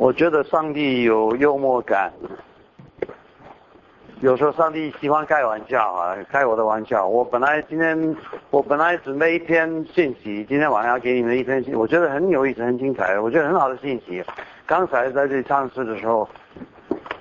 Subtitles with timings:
[0.00, 2.10] 我觉得上帝有幽默感，
[4.22, 7.06] 有时候上帝喜欢开玩笑啊，开我的玩笑。
[7.06, 8.16] 我本来今天
[8.48, 14.24] 我本来准备一篇信息，今天晚上要给你们一篇信，我觉得很有意思、很精彩，我觉得很好的信息。
[14.64, 16.26] 刚才在这里唱诗的时候，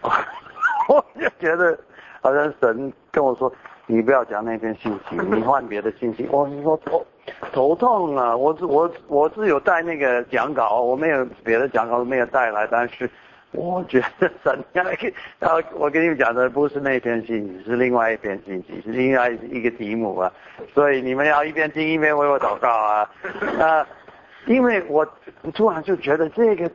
[0.88, 1.78] 我就觉得
[2.22, 3.52] 好像神跟我说
[3.88, 6.80] ：“你不要讲那篇信息，你换别的信息。”我是说
[7.52, 8.36] 头痛啊！
[8.36, 13.10] 我我我是有带那个讲稿，我没有别的讲稿没有带来，但是
[13.52, 14.84] 我觉得神要
[15.40, 20.32] 要我跟你们讲的不是那篇信息，是另外一篇信息，是另外一个题目啊。
[20.74, 23.10] 所以你们要一边听一边为我祷告啊
[23.60, 23.88] 啊！
[24.46, 25.08] 因为我
[25.54, 26.70] 突然就觉得这个。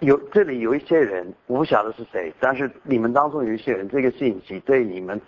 [0.00, 5.20] 有这里有一些人，我不晓得是谁，但是你们当中有一些人，这个信息对你们，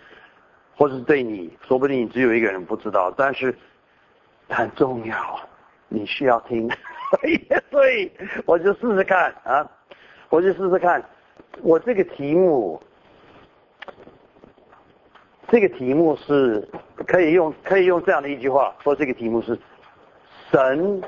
[0.77, 3.57] 或者是对你，说不定你只有一个人不知道，但是
[4.49, 5.41] 很重要，
[5.89, 6.69] 你需要听，
[7.71, 8.11] 所以
[8.47, 9.71] 我就试试看啊，
[10.29, 11.03] 我就试试看，
[11.63, 12.83] 我这个题目，
[15.49, 16.67] 这个题目是
[17.07, 19.59] 可以用可以用这样的一句话说，这个题目是
[20.51, 21.03] 神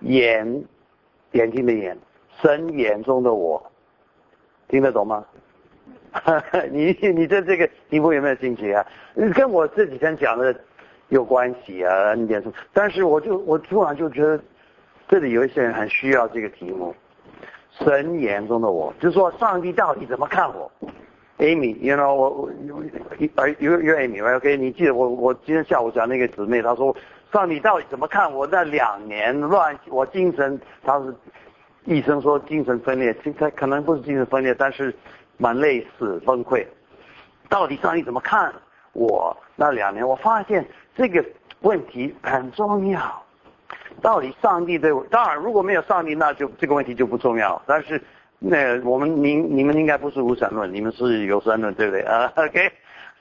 [0.00, 0.64] 眼
[1.32, 1.98] 眼睛的眼。
[2.42, 3.62] 神眼中的我，
[4.66, 5.22] 听得懂吗？
[6.70, 8.84] 你你对这个题目有没有兴趣啊？
[9.34, 10.54] 跟我这几天讲的
[11.08, 12.52] 有关系啊，你点说。
[12.72, 14.40] 但是我就我突然就觉得，
[15.08, 16.94] 这里有一些人很需要这个题目。
[17.70, 20.70] 神眼中的我，就是说上帝到底怎么看我
[21.38, 22.50] ？Amy，you know，我我
[23.60, 24.56] 有有有 Amy，OK？
[24.56, 26.94] 你记得我我今天下午讲那个姊妹，她说
[27.32, 28.46] 上帝到底怎么看我？
[28.46, 31.14] 那两年乱，我精神，她是。
[31.86, 34.94] 医生说精神分裂，他可能不是精神分裂，但是
[35.40, 36.64] 蛮类似崩溃。
[37.48, 38.52] 到底上帝怎么看
[38.92, 40.06] 我那两年？
[40.06, 41.24] 我发现这个
[41.62, 43.00] 问题很重要。
[44.02, 45.04] 到底上帝对我？
[45.10, 47.60] 当然，如果没有上帝，那就这个问题就不重要。
[47.66, 48.00] 但是，
[48.38, 52.70] 那我们您你们应该不是无神论，你们是有神论，对不对 啊？OK，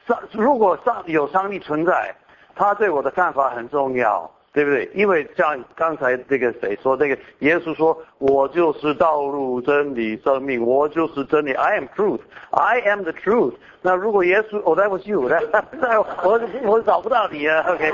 [0.08, 2.13] 上如果上有上帝存在，
[2.56, 4.30] 他对我的看法很重要。
[4.52, 4.90] 对不对？
[4.94, 11.54] 因为像刚才这个谁说这个耶稣说，我就是道路、真理、生命，我就是真理。
[11.54, 12.22] I am truth.
[12.52, 13.54] I am the truth.
[13.82, 15.30] 那如果耶稣，哦，that was you，
[15.72, 17.64] 那我我找不到你啊。
[17.70, 17.92] OK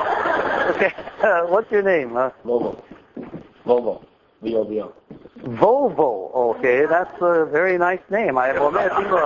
[0.69, 0.91] OK.
[1.49, 2.13] What's your name?
[2.43, 2.75] Volvo.
[3.65, 3.99] Volvo.
[4.39, 4.91] V O V O.
[5.59, 6.31] Volvo.
[6.31, 6.87] OK.
[6.87, 8.39] That's a very nice name.
[8.39, 9.19] I 我没有听过。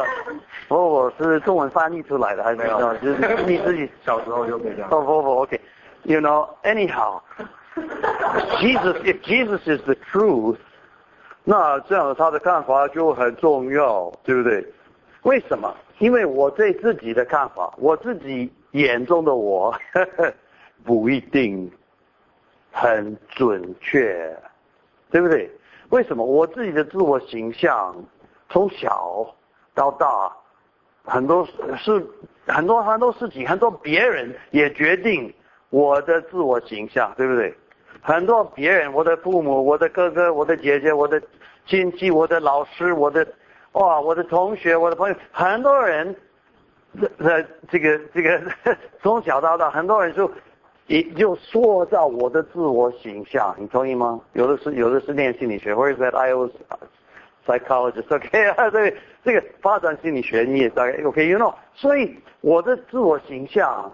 [0.67, 2.57] Volvo 是中文翻译出来的还是？
[2.57, 4.89] 没有，就是你自己小时候就这样。
[4.91, 5.58] 哦，Volvo.
[6.09, 7.21] You know, anyhow,
[8.59, 10.57] Jesus, if Jesus is the truth,
[11.43, 14.65] 那这样他的看法就很重要，对不对？
[15.21, 15.71] 为什么？
[15.99, 19.71] 因为我对自己的看法，我自己眼中的我，
[20.83, 21.71] 不一定
[22.71, 24.35] 很准确，
[25.11, 25.47] 对不对？
[25.89, 26.25] 为什么？
[26.25, 27.95] 我自己的自我形象
[28.49, 29.31] 从小
[29.75, 30.31] 到大，
[31.05, 32.03] 很多是
[32.47, 35.31] 很多很多事情，很多别人也决定。
[35.69, 37.53] 我的自我形象，对不对？
[38.01, 41.21] 很多别人，我的父母，我的哥哥，我的姐姐，我的
[41.67, 43.27] 亲戚，我的老师，我的
[43.73, 46.15] 哇，我的同学，我的朋友，很多人，
[46.97, 48.41] 这这个这个
[49.03, 50.31] 从小到大，很多人就
[50.87, 54.19] 也就塑造我的自我形象，你同意吗？
[54.33, 56.49] 有的是有的是练心理学，或者在 I was
[57.45, 58.69] psychologist，OK 啊？
[58.71, 63.91] 对，这个发展心理学你也大概 OK，you know，所以我的自我形象。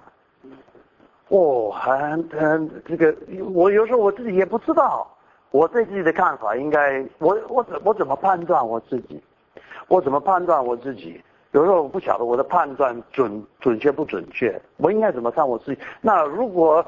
[1.29, 3.15] 哦，很很这个，
[3.53, 5.07] 我有时候我自己也不知道，
[5.51, 9.21] 我对自己的看法应该，我我怎我怎么判断我自己？
[9.87, 11.21] 我怎么判断我自己？
[11.51, 15.81] 有时候我不晓得我的判断准准确不准确，我应该怎么看我自己？
[16.01, 16.85] 那如果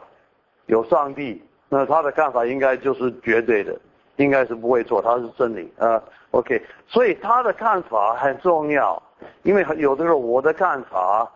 [0.66, 3.76] 有上帝，那他的看法应该就是绝对的，
[4.18, 6.02] 应该是不会错，他是真理啊。
[6.32, 9.02] OK，所以他的看法很重要，
[9.44, 11.28] 因为有的时候我的看法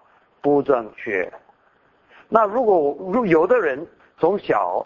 [0.41, 1.31] 不正确。
[2.33, 3.85] 那如果如有的人
[4.17, 4.85] 从小，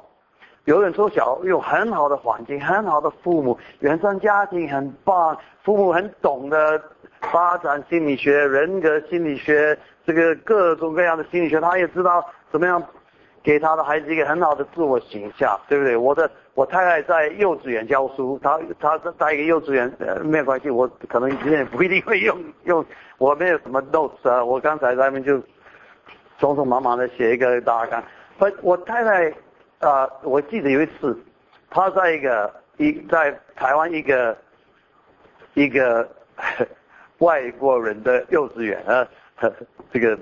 [0.63, 6.81] 有的人从小有很好的环境，很好的父母，原生家庭很棒，父母很懂得
[7.31, 9.77] 发展心理学、人格心理学，
[10.07, 12.81] 这个各种各样的心理学，他也知道怎么样
[13.43, 15.95] 给他的孩子一个很好的自我形象，对不对？
[15.95, 22.83] 我的我太太在幼稚园教书，她她在在一个幼稚园，呃，没有关系，我可能今天不一定会用用，
[23.19, 25.39] 我没有什么 notes 啊，我刚才他们就。
[26.39, 28.03] 匆匆忙忙的写一个大纲。
[28.37, 29.33] 我我太太
[29.79, 31.17] 啊，我记得有一次，
[31.69, 34.37] 她在一个一在台湾一个
[35.53, 36.07] 一个
[37.19, 39.07] 外国人的幼稚园啊，
[39.91, 40.17] 这个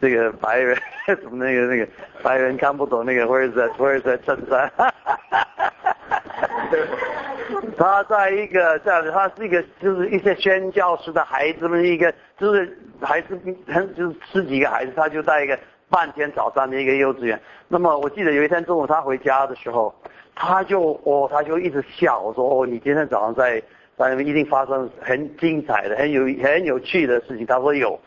[0.00, 0.76] 这个白人
[1.06, 1.86] 什么那个那个
[2.22, 4.72] 白人看不懂那个 Where is that Where is that 衬衫？
[7.82, 13.36] 他在一个这样子，他是一个就是一些宣教师的孩子们，一个就是孩子
[13.66, 15.58] 很就是十几个孩子，他就在一个
[15.90, 17.40] 半天早上的一个幼稚园。
[17.66, 19.92] 那么我记得有一天中午他回家的时候，
[20.36, 23.60] 他就哦他就一直笑，我说哦你今天早上在
[23.96, 27.44] 在那边一定发生很精彩的、很有很有趣的事情。
[27.44, 27.98] 他说有，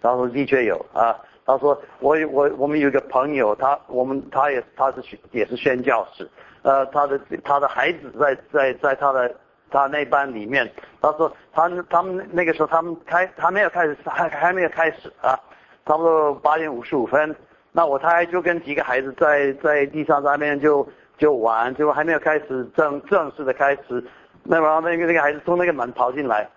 [0.00, 1.12] 他说的确有啊。
[1.44, 5.02] 他说我我我们有一个朋友，他我们他也他是
[5.32, 6.30] 也是宣教师。
[6.64, 9.30] 呃，他的他的孩子在在在他的
[9.70, 10.66] 他那班里面，
[11.02, 15.36] 他说他他们那个时候他们开还没有开始还还没有开始啊，
[15.84, 17.36] 差不多八点五十五分，
[17.70, 20.88] 那我太太就跟几个孩子在在地上上面就
[21.18, 24.02] 就玩，就还没有开始正正式的开始，
[24.42, 26.48] 那然后那个那个孩子从那个门跑进来，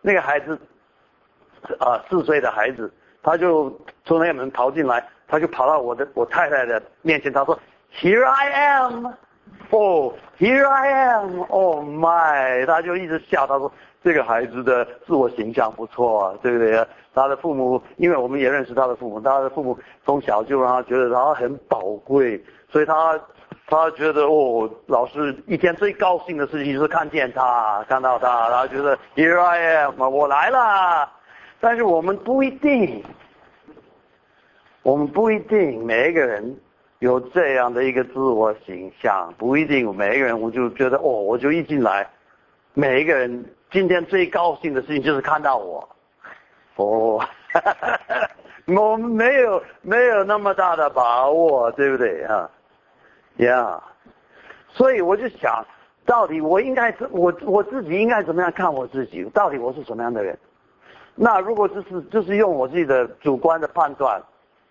[0.00, 0.58] 那个孩子
[1.78, 2.92] 啊四岁的孩子，
[3.22, 3.70] 他就
[4.04, 7.56] 从那个门跑进来，他就跑到我的我太太的面前，他说
[7.92, 9.14] Here I am。
[9.74, 13.72] 哦，Here I am，Oh my，他就一直笑，他说
[14.04, 16.86] 这个孩子的自我形象不错，对不对？
[17.12, 22.40] 他的父母，因为我们也认识他的父母，他的父母从小就让他觉得他很宝贵，
[22.70, 23.18] 所以他
[23.66, 31.08] 他觉得哦，老师一天最高兴的事情就是看见他，看到他，然后觉得 Here I am，我来了。
[31.60, 33.02] 但是我们不一定，
[34.82, 36.56] 我们不一定每一个人。
[37.04, 42.08] 有这样的一个自我形象，不一定每一个人，我就觉得哦，我就一进来，
[42.72, 45.86] 每一个人今天最高兴的事情就是看到我，
[46.76, 47.22] 哦，
[48.64, 52.50] 我没有没有那么大的把握，对不对啊？
[53.36, 53.82] 呀，
[54.70, 55.62] 所以我就想
[56.06, 59.22] 到底我应该我我自己应该怎么样看我自己？
[59.34, 60.38] 到底我是什么样的人？
[61.14, 64.22] 那如果就是就是用我自己的主观的判断。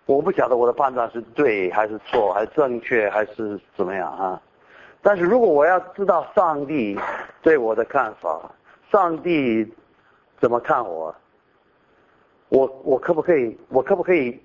[0.06, 4.42] 我不晓得我的判断是对还是错，还是正确还是怎么样啊？
[5.02, 7.00] 但是如果我要知道上帝
[7.42, 8.52] 对我的看法，
[8.92, 9.74] 上帝
[10.40, 11.14] 怎么看我，
[12.50, 14.42] 我我可不可以我可不可以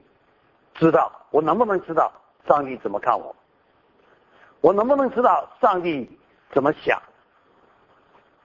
[0.74, 1.10] 知道？
[1.30, 2.12] 我能不能知道
[2.46, 3.34] 上帝怎么看我？
[4.60, 6.08] 我能不能知道上帝
[6.52, 7.00] 怎么想？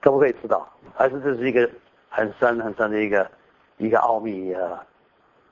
[0.00, 0.68] 可不可以知道？
[0.94, 1.68] 还是这是一个
[2.08, 3.30] 很深很深的一个
[3.78, 4.84] 一个奥秘啊？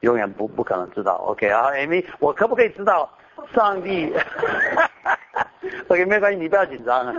[0.03, 3.09] 永远不不可能知道，OK 啊，Amy，我可不可以知道
[3.55, 4.13] 上帝？
[5.89, 7.15] OK，没关系，你不要紧张啊，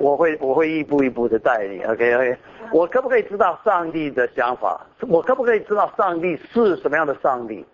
[0.00, 2.38] 我会我会一步一步的带你，OK OK，
[2.72, 4.80] 我可不可以知道上帝的想法？
[5.06, 7.64] 我可不可以知道上帝是什么样的上帝？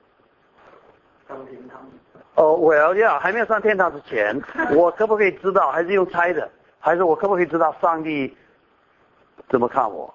[1.28, 1.80] 上天堂。
[2.34, 4.36] 哦，我要要还没有上天堂之前，
[4.74, 5.70] 我可不可以知道？
[5.70, 6.48] 还是用猜的？
[6.80, 8.36] 还是我可不可以知道上帝
[9.48, 10.12] 怎么看我？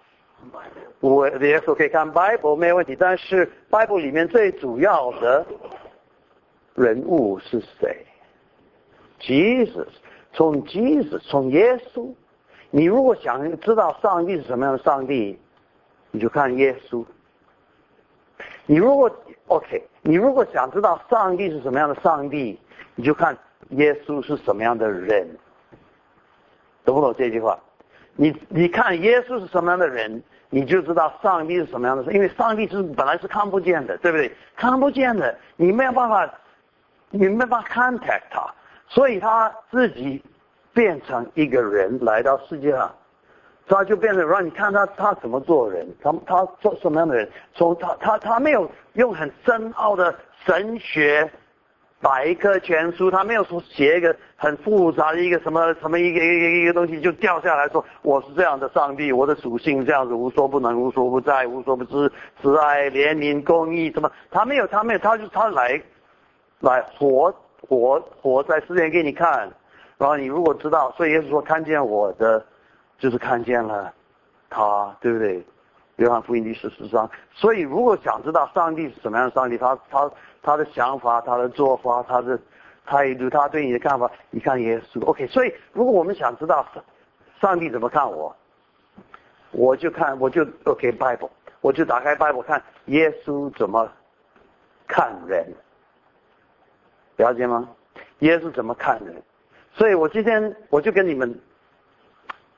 [1.00, 5.46] 我耶稣可以看 Bible 没有问题，但是 Bible 里面最主要的
[6.74, 8.06] 人物是谁
[9.20, 9.88] ？Jesus，
[10.34, 12.14] 从 Jesus，从耶稣。
[12.72, 15.38] 你如果想知道上帝是什么样的上帝，
[16.12, 17.06] 你就看耶稣。
[18.66, 19.10] 你如果
[19.48, 22.60] OK，你如果想知道上帝是什么样的上帝，
[22.96, 23.38] 你就看
[23.70, 25.28] 耶稣是什么样的人。
[26.84, 27.60] 懂不懂这句话？
[28.16, 30.22] 你你看耶稣是什么样的人？
[30.50, 34.32] 你就知道上帝是什么样的，因为上帝是本来是看不见的，对不对？
[34.56, 36.30] 看不见的，你没有办法，
[37.10, 38.48] 你没办法 contact 他，
[38.88, 40.24] 所以他自己
[40.74, 42.94] 变成一个人来到世界上，
[43.68, 50.14] 他就变成让你看他他怎么做人，他他做什么样的人，从他他他没有用很深奥的
[50.46, 51.30] 神学。
[52.02, 62.12] 百科全书，他没有说写一个很复杂的一个什么什么一个一个一个东西就掉下来说我是这样的上帝，我的属性这样子无所不能、无所不在、无所不知、
[62.42, 65.82] 慈爱、怜悯、公义什么，他没有，他没有，他就他来
[66.60, 67.34] 来活
[67.68, 69.50] 活活在世间给你看，
[69.98, 72.46] 然后你如果知道，所以也是说看见我的，
[73.00, 73.92] 就是看见了
[74.50, 75.44] 他，对不对？
[75.96, 80.12] 约翰福音第十四章，所以如果想知道上帝是什么样的上帝，他他。
[80.46, 82.40] 他的想法，他的做法，他的
[82.86, 85.04] 态度，他对你的看法，你看耶稣。
[85.06, 86.64] OK，所以如果我们想知道
[87.42, 88.34] 上帝怎么看我，
[89.52, 91.30] 我就看，我就 OK Bible，
[91.62, 93.92] 我就打开 Bible 看耶稣怎么
[94.88, 95.52] 看人，
[97.18, 97.68] 了解吗？
[98.20, 99.16] 耶稣怎么看人？
[99.74, 101.42] 所以我今天我就跟你们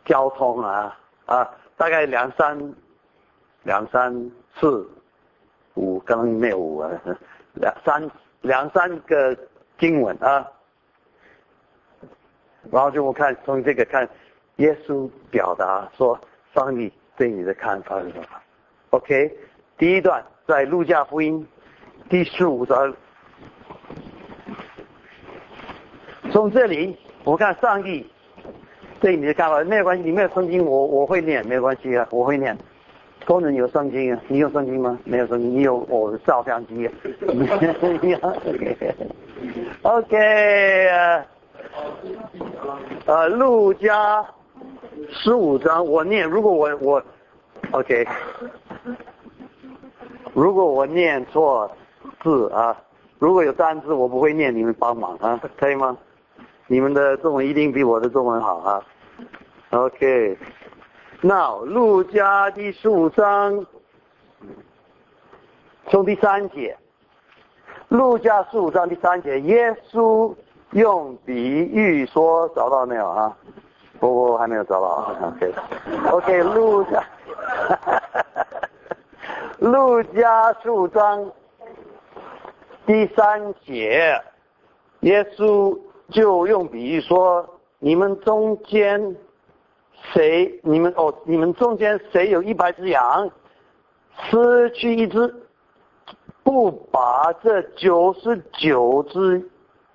[0.03, 2.75] 交通啊啊，大概两三
[3.63, 4.85] 两三次
[5.75, 6.91] 五，刚刚没有五啊。
[7.59, 8.11] 两三
[8.41, 9.37] 两三个
[9.77, 10.45] 经文啊，
[12.71, 14.07] 然后就我看从这个看，
[14.57, 16.19] 耶稣表达说
[16.53, 18.25] 上帝对你的看法是什么
[18.91, 19.37] ？OK，
[19.77, 21.45] 第一段在路加福音
[22.09, 22.93] 第十五章，
[26.31, 28.09] 从这里我看上帝
[28.99, 32.57] 对你的看法没有关系，你没有圣经，我我会念，没有关系啊，我会念。
[33.27, 34.97] 工人有圣经啊，你有圣经吗？
[35.03, 36.89] 没有圣经，你有我的照相机。
[39.83, 40.87] OK，
[43.05, 44.25] 呃，路加
[45.09, 47.03] 十五章我念，如果我我
[47.71, 48.07] OK，
[50.33, 51.69] 如果我念错
[52.23, 52.81] 字啊，
[53.19, 55.97] 如果有单字我不会念，你们帮忙啊，可以吗？
[56.67, 58.81] 你们的中文一定比我的中文好啊。
[59.71, 60.37] OK，
[61.21, 63.65] Now，路加第十五章
[65.89, 66.77] 从第三节。
[67.87, 70.35] 路加十五章第三节，耶稣
[70.71, 73.35] 用比喻说，找到没有啊？
[73.99, 75.11] 不不，还没有找到。
[75.23, 77.03] OK，OK，路加，
[79.57, 81.31] 路加十五章
[82.85, 84.21] 第三节，
[84.99, 85.75] 耶稣
[86.11, 87.43] 就用比喻说，
[87.79, 89.15] 你们中间
[90.13, 90.59] 谁？
[90.63, 93.29] 你们哦，你们中间谁有一百只羊，
[94.29, 95.43] 失去一只？
[96.43, 99.49] 不把这九十九只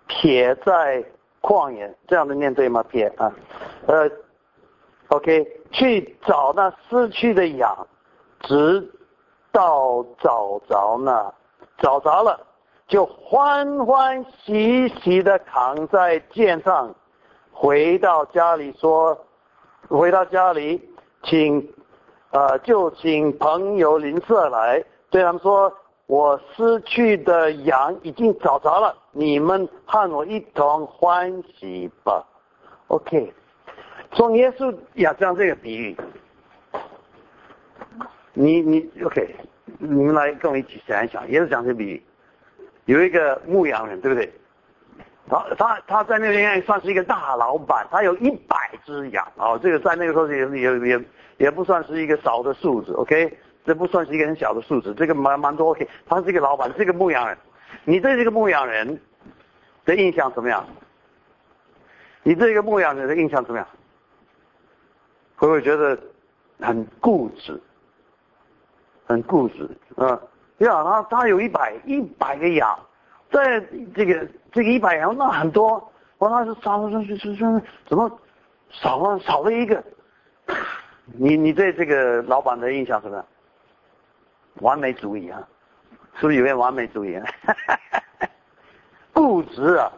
[0.07, 1.03] 撇在
[1.41, 2.83] 旷野，这样的念对吗？
[2.83, 3.33] 撇啊，
[3.87, 4.07] 呃
[5.09, 7.87] ，OK，去找那失去的羊，
[8.43, 8.87] 直
[9.51, 11.33] 到找着呢，
[11.79, 12.39] 找着了，
[12.87, 16.95] 就欢欢喜喜的扛在肩上，
[17.51, 19.19] 回到家里说，
[19.89, 20.81] 回到家里，
[21.23, 21.69] 请，
[22.31, 25.73] 呃，就请朋友邻舍来，对他们说。
[26.07, 32.23] 我失去的羊已经找着了，你们和我一同欢喜吧。
[32.89, 33.33] OK，
[34.11, 35.97] 从耶稣要讲这个比喻，
[38.35, 39.35] 你你 OK，
[39.79, 42.03] 你们来跟我一起想一想，耶稣讲这个比喻，
[42.85, 44.31] 有一个牧羊人，对不对？
[45.33, 51.05] 他他他在那边算是一个大老板，他有一百只羊啊，这个在那个时候也也也
[51.39, 53.39] 也不算是一个少的数字，OK。
[53.65, 55.71] 这不算是一个很小的数字，这个蛮蛮多。
[55.71, 57.39] OK，他是一个老板，是一个牧羊人。
[57.85, 59.01] 你对这个牧羊人
[59.85, 60.67] 的印象怎么样？
[62.25, 63.69] 你对这个牧羊人的印象怎么样？
[65.37, 65.97] 会不会觉得
[66.61, 67.63] 很固执？
[69.07, 70.21] 很固执嗯，
[70.59, 70.83] 对啊！
[70.83, 72.77] 他他有一百一百个羊，
[73.31, 73.61] 在
[73.95, 78.11] 这个这个一百元那很多，我那是少了是是是怎么
[78.71, 79.83] 少了少了一个？
[81.07, 83.27] 你你对这个老板的印象怎么样？
[84.57, 85.43] 完美主义啊，
[86.17, 87.19] 是不是有点完美主义？
[89.13, 89.91] 固执啊！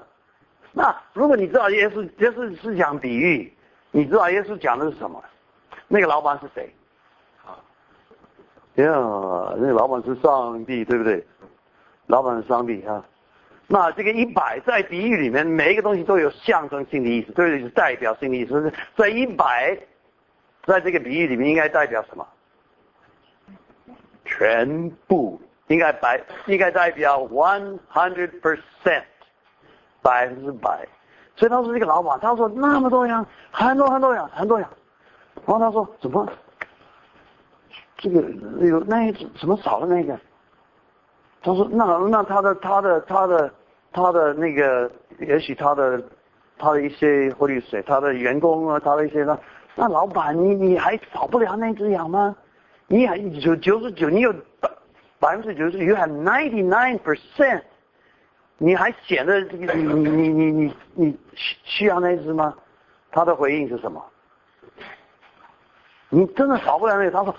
[0.73, 3.53] 那如果你知道耶稣耶稣是讲比喻，
[3.91, 5.23] 你知道耶稣讲的是什么？
[5.89, 6.73] 那个老板是谁？
[7.45, 7.59] 啊，
[8.75, 8.87] 呀，
[9.57, 11.25] 那个老板是上帝，对不对？
[12.07, 13.05] 老板是上帝啊。
[13.67, 18.73] 那这个一百在比喻里面，每一个东西都有象征性的意思，都有代表性的意思。
[18.97, 19.77] 在一百，
[20.65, 22.27] 在这个比喻里面应该代表什么？
[24.27, 29.03] 全部应该百应该代表 one hundred percent
[30.03, 30.87] 百分之百，
[31.37, 34.71] 所以他是一个老板，他说那么多羊，很多很多羊，很多羊，
[35.47, 36.27] 然后他说怎么
[37.97, 38.21] 这个
[38.67, 40.19] 有那一只怎么少了那个？
[41.45, 43.53] 他说那那他的他的他的
[43.93, 46.03] 他的那个也许他的
[46.57, 49.39] 他的一些或者水他的员工啊他的一些那
[49.75, 52.35] 那老板你你还少不了那只羊吗？
[52.87, 54.71] 你还九九十九，你有百
[55.19, 57.63] 百分之九十，you have ninety nine percent，
[58.57, 62.55] 你还显得这个你你你你你你需要那只吗？
[63.11, 64.03] 他的回应是什么？
[66.09, 67.11] 你真的少不了那个？
[67.11, 67.35] 他说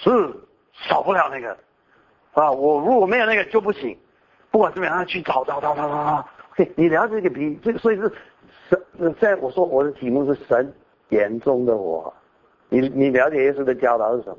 [0.00, 0.34] 是
[0.72, 1.56] 少不了那个
[2.34, 2.50] 啊！
[2.50, 3.96] 我如果没有那个就不行，
[4.50, 6.28] 不管怎么样去找找找找找找。
[6.52, 8.12] OK，你了解这个比这个，所以是
[8.68, 8.78] 神
[9.20, 10.74] 在我说我的题目是神
[11.10, 12.12] 眼中的我。
[12.68, 14.38] 你你了解耶稣的教导是什么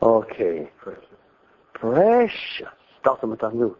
[0.00, 2.66] ？OK，precious
[3.02, 3.74] 到什么程度？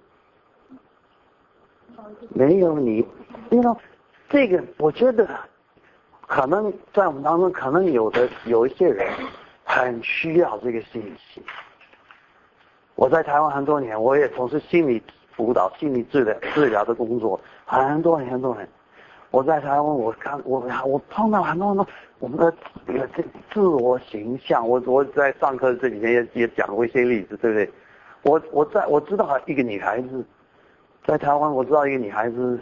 [2.31, 3.07] 没有你，
[3.51, 3.77] 因为
[4.31, 5.29] 这个我觉得
[6.27, 9.07] 可能在我们当中，可能有的有一些人
[9.73, 11.41] 很需要这个信息。
[12.97, 15.01] 我在台湾很多年，我也从事心理
[15.37, 18.69] 辅导、心理治疗治疗的工作，很多很多年。
[19.31, 21.87] 我在台湾，我看我我碰到很多很多
[22.19, 22.53] 我们的
[22.85, 23.23] 这个这
[23.53, 24.69] 自我形象。
[24.69, 27.73] 我我在上课这几天也也讲过一些例子，对不对？
[28.23, 30.25] 我我在我知道一个女孩子，
[31.07, 32.61] 在台湾我知道一个女孩子，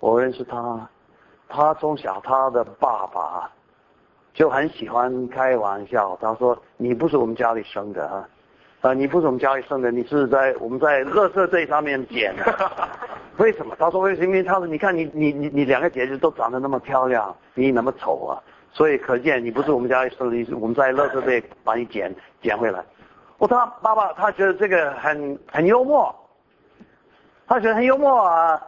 [0.00, 0.88] 我认识她，
[1.46, 3.52] 她从小她的爸爸
[4.34, 8.28] 就很喜欢开玩笑，他说你不是我们家里生的啊，
[8.80, 12.70] 啊你不是我们家里生的，你是在我们在乐色这上面捡的。
[13.38, 13.74] 为什么？
[13.78, 14.42] 他说为什么？
[14.42, 18.40] 他说你看你你你你两个姐姐都长得那么漂亮，你那么丑啊，
[18.72, 22.82] 所以可见你不是我们家的你是我们在乐色这把你捡捡回来。
[23.38, 26.14] 我他爸爸他觉得这个很很幽默，
[27.46, 28.60] 他觉得很幽默啊。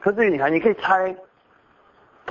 [0.00, 1.14] 可是你看，你可以猜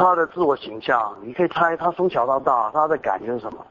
[0.01, 3.65] 他的自我形象，你可以猜他从小到大他的感觉是什么。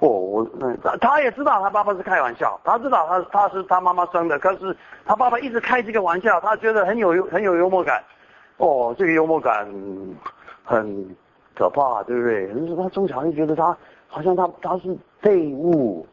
[0.00, 8.02] 哦，我那他也知道他爸爸是开玩笑，他知道他他是他妈妈生的，可是他爸爸一直开这个玩笑，他觉得很有很有幽默感。
[8.56, 9.66] 哦，这个幽默感
[10.64, 11.16] 很
[11.54, 12.48] 可怕，对不对？
[12.48, 13.76] 可是他从小就觉得他
[14.08, 16.04] 好像他他是废物，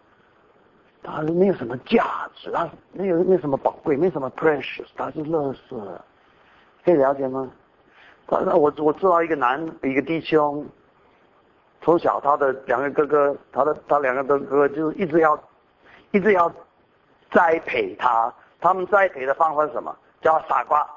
[1.02, 5.80] 他是没有什么价值，他没有没有什么宝贵，没什么 precious，他是垃圾，
[6.86, 7.50] 可以了解吗？
[8.40, 10.66] 那我我知道一个男一个弟兄。
[11.84, 15.38] 从小，他的两个哥哥，他的他两个哥哥就是一直要，
[16.12, 16.52] 一直要
[17.32, 18.32] 栽培他。
[18.60, 19.96] 他们栽培的方法是什么？
[20.22, 20.88] 叫傻瓜，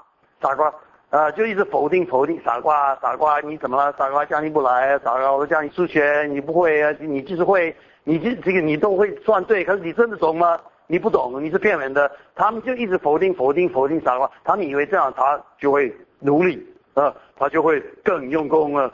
[0.43, 0.71] 傻瓜，
[1.09, 3.91] 呃，就一直否定否定，傻瓜，傻瓜，你怎么了？
[3.97, 6.95] 傻瓜，叫你不来，傻瓜，我教你数学，你不会啊？
[7.01, 10.61] 你就是会，你这这个你都会算对，可是你真的懂吗？
[10.87, 12.13] 你不懂，你是骗人的。
[12.35, 16.63] 他们就一直否定否定否定傻瓜，他们以为这样他就会努力，
[16.93, 18.93] 啊，他就会更用功了。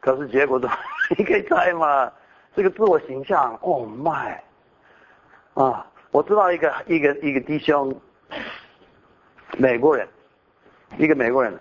[0.00, 0.68] 可是结果都。
[1.18, 2.10] 你可以猜嘛？
[2.54, 4.36] 这个自我形象，Oh my！
[5.54, 7.92] 啊，我知道一个一个一个弟兄，
[9.58, 10.06] 美国人，
[10.98, 11.52] 一个美国人，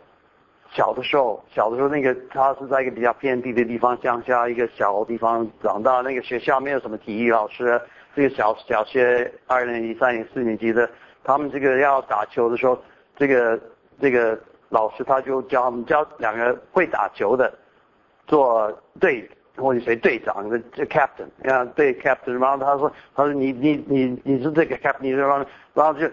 [0.72, 7.82] 小的时候，小的时候那个他是在一个比较偏僻的地方，乡下一个小地方长大，那个学校没有什么体育老师，
[8.16, 10.90] 这个小小学二年级、三年、四年级的，
[11.24, 12.80] 他们这个要打球的时候，
[13.16, 13.60] 这个
[14.00, 14.40] 这个
[14.70, 17.54] 老师他就教他们教两个会打球的
[18.28, 19.30] 做队。
[19.58, 26.10] 或者谁队长，的这 captain 啊，对 captain，然后他说，他说你你你你是这个 captain，然后然后就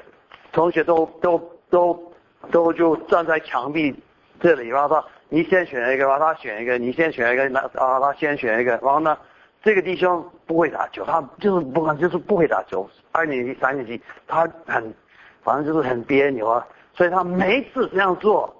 [0.50, 1.38] 同学都都
[1.70, 2.12] 都
[2.50, 3.94] 都就站在墙壁
[4.40, 9.16] 这里，然后他你先选一个，然后他选一个，你先选一个，那啊他先选一个，然后呢，
[9.62, 14.92] 这个弟兄不会打球，他就是不管就是不会打球，二年级三年级，他很
[15.44, 18.52] 反正就是很别扭啊，所以他每次这样做，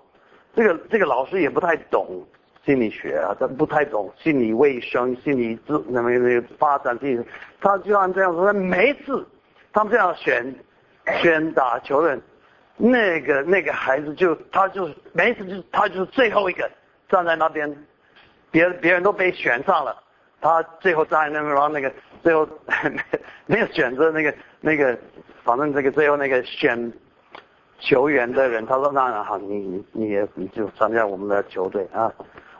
[0.55, 2.25] 这个这个老师也不太懂。
[2.65, 7.25] 心理学啊，他不太懂心理卫生、心理自那么那个发展性，
[7.61, 9.25] 他就按这样说，每一次
[9.73, 10.53] 他们这样选
[11.23, 12.19] 选打球的，
[12.77, 16.69] 那个那个孩子就他就每一次就他就是最后一个
[17.09, 17.73] 站在那边，
[18.51, 20.03] 别别人都被选上了，
[20.41, 22.49] 他最后站在那边，然后那个最后
[23.47, 24.99] 没有选择那个那个，
[25.45, 26.93] 反正这个最后那个选
[27.79, 32.13] 球员的人，他说那好，你你你也你就参加我们的球队啊。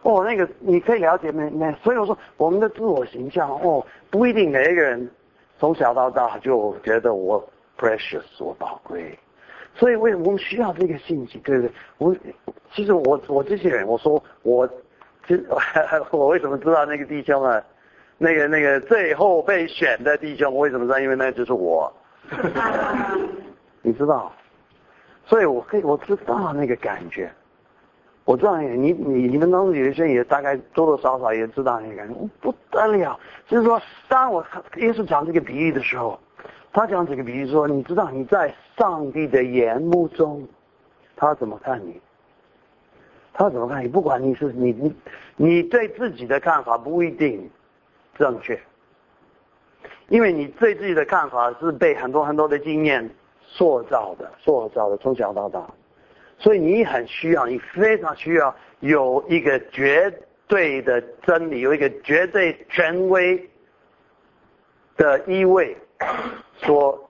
[0.03, 1.51] 哦，那个你可以了解没？
[1.51, 5.11] 没，所以我说我们的自我形象哦，不一定每一个人
[5.59, 7.43] 从小到大就觉得我
[7.77, 9.19] precious 我宝贵，
[9.75, 11.39] 所以为什么我们需要这个信息？
[11.39, 11.73] 对不对？
[11.99, 12.17] 我
[12.73, 14.69] 其实我我这些人，我说我，
[15.27, 15.35] 其
[16.13, 17.61] 我为什么知道那个弟兄啊？
[18.19, 20.99] 那个那个最后被选的弟兄，为什么知道？
[21.01, 21.93] 因为那就是我，
[23.83, 24.33] 你知道？
[25.27, 27.31] 所以我可以我知道那个感觉。
[28.25, 33.19] 我知道你你你们当中有些人也大概多多少少也知道那个感觉，不得了。
[33.47, 34.45] 就是说，当我
[34.79, 36.19] 耶稣讲这个比喻的时候，
[36.73, 40.45] 他讲这个比喻说，你知道你在上帝的眼目中，
[41.15, 42.01] 他怎么看你？
[43.33, 43.87] 他怎么看你？
[43.87, 44.97] 不管你是你你
[45.37, 47.49] 你对自己的看法不一定
[48.19, 48.59] 正确，
[50.09, 53.09] 因为你对自己的看法是被很多很多的经验
[53.57, 55.67] 塑造的，塑造的从小到大。
[56.39, 60.13] 所以你很需要，你非常需要有一个绝
[60.47, 63.49] 对的真理，有一个绝对权威
[64.99, 65.75] 的意味，
[66.59, 67.09] 说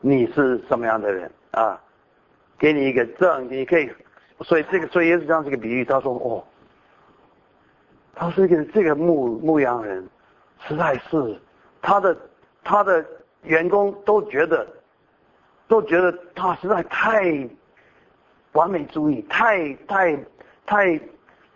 [0.00, 1.80] 你是什么样的人啊？
[2.58, 3.88] 给你一个证，你可以。
[4.40, 5.84] 所以这个，所以也是这样这个比喻。
[5.84, 6.44] 他说：“哦，
[8.12, 10.04] 他是一个这个牧牧羊人，
[10.66, 11.40] 实在是
[11.80, 12.16] 他的
[12.64, 13.06] 他的
[13.42, 14.66] 员工都觉得。”
[15.68, 17.48] 都觉得他实在太
[18.52, 20.14] 完美主义，太太
[20.66, 21.00] 太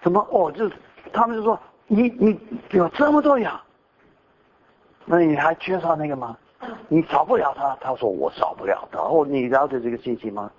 [0.03, 0.75] 什么哦，就是
[1.13, 3.63] 他们就说你你有这么多呀，
[5.05, 6.35] 那你还缺少那个吗？
[6.89, 7.77] 你少不了他。
[7.79, 9.01] 他说我少不了他。
[9.01, 10.51] 哦，你了解这个信息吗？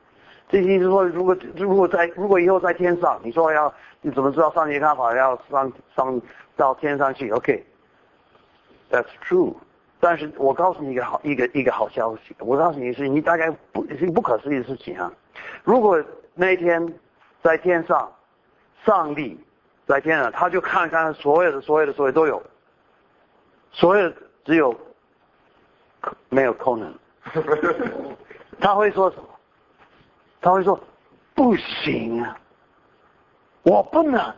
[0.50, 6.22] 这意思说，如果如果在如果以后在天上，你说要你怎么知道上帝看法要上上
[6.56, 9.56] 到天上去？OK，That's true。
[10.00, 15.12] 但是我告诉你一个好一个一个好消息，我告诉你是你大概不是不可思议的事情啊！
[15.64, 16.04] 如果
[16.36, 16.94] 那一天
[17.42, 18.12] 在天上，
[18.86, 19.40] 上帝
[19.88, 22.42] 在天上，他就看看所有的所有的所有都有，
[23.72, 24.12] 所有
[24.46, 24.76] 只有
[26.30, 26.94] 没有可能，
[28.62, 29.24] 他会说什么？
[30.40, 30.80] 他会说
[31.34, 32.38] 不行啊，
[33.64, 34.34] 我不能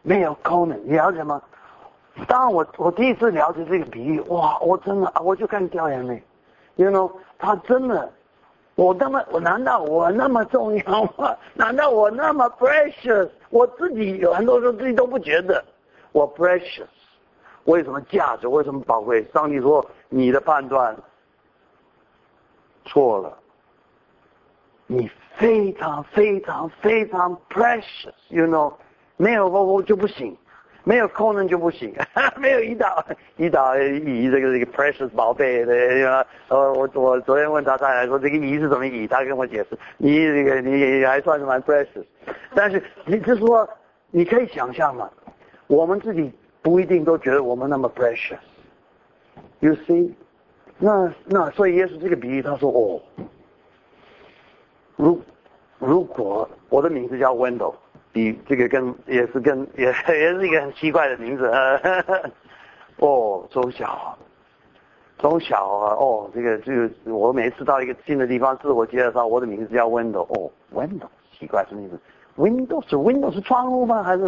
[0.00, 1.40] 没有功能，你了解吗？
[2.26, 6.22] 当我我第一次了解这个比喻，哇，我真的啊，我就看掉眼泪。
[6.76, 8.10] You know，他真的，
[8.74, 11.36] 我那么我难道我那么重要吗？
[11.54, 13.28] 难道我那么 precious？
[13.50, 15.62] 我自己有很多时候自己都不觉得
[16.12, 16.86] 我 precious，
[17.64, 18.48] 为什么价值？
[18.48, 19.22] 为什么宝贵？
[19.32, 20.96] 上帝说你的判断
[22.86, 23.38] 错了，
[24.86, 28.72] 你非常非常非常 precious，you know，
[29.16, 30.36] 没有我我就不行。
[30.88, 31.92] 没有功能就不行，
[32.38, 33.04] 没有胰岛，
[33.38, 35.74] 胰岛胰这个这个 precious 宝贝的，
[36.46, 42.04] 呃，我我昨天问他，他还说这个胰是什么胰，他跟我解释，你这个你还算是蛮 precious，
[42.54, 43.68] 但是你就是说，
[44.12, 45.10] 你可以想象嘛，
[45.66, 50.12] 我们自己不一定都觉得我们那么 precious，you see，
[50.78, 53.02] 那那所以耶稣这个比喻，他说哦，
[54.94, 55.20] 如
[55.80, 57.74] 如果我的名字叫 Wendell。
[58.16, 61.52] 你这个跟也是跟也 也是一个很奇怪的名字，
[62.96, 64.16] 哦，周小，
[65.18, 71.06] 周小啊，哦，这个这个我每次到一个新的地方自我介绍，我的名字叫 Window，哦，Window，
[71.38, 72.00] 奇怪什么意思
[72.38, 74.02] ？Window 是 Window 是窗户吗？
[74.02, 74.24] 还是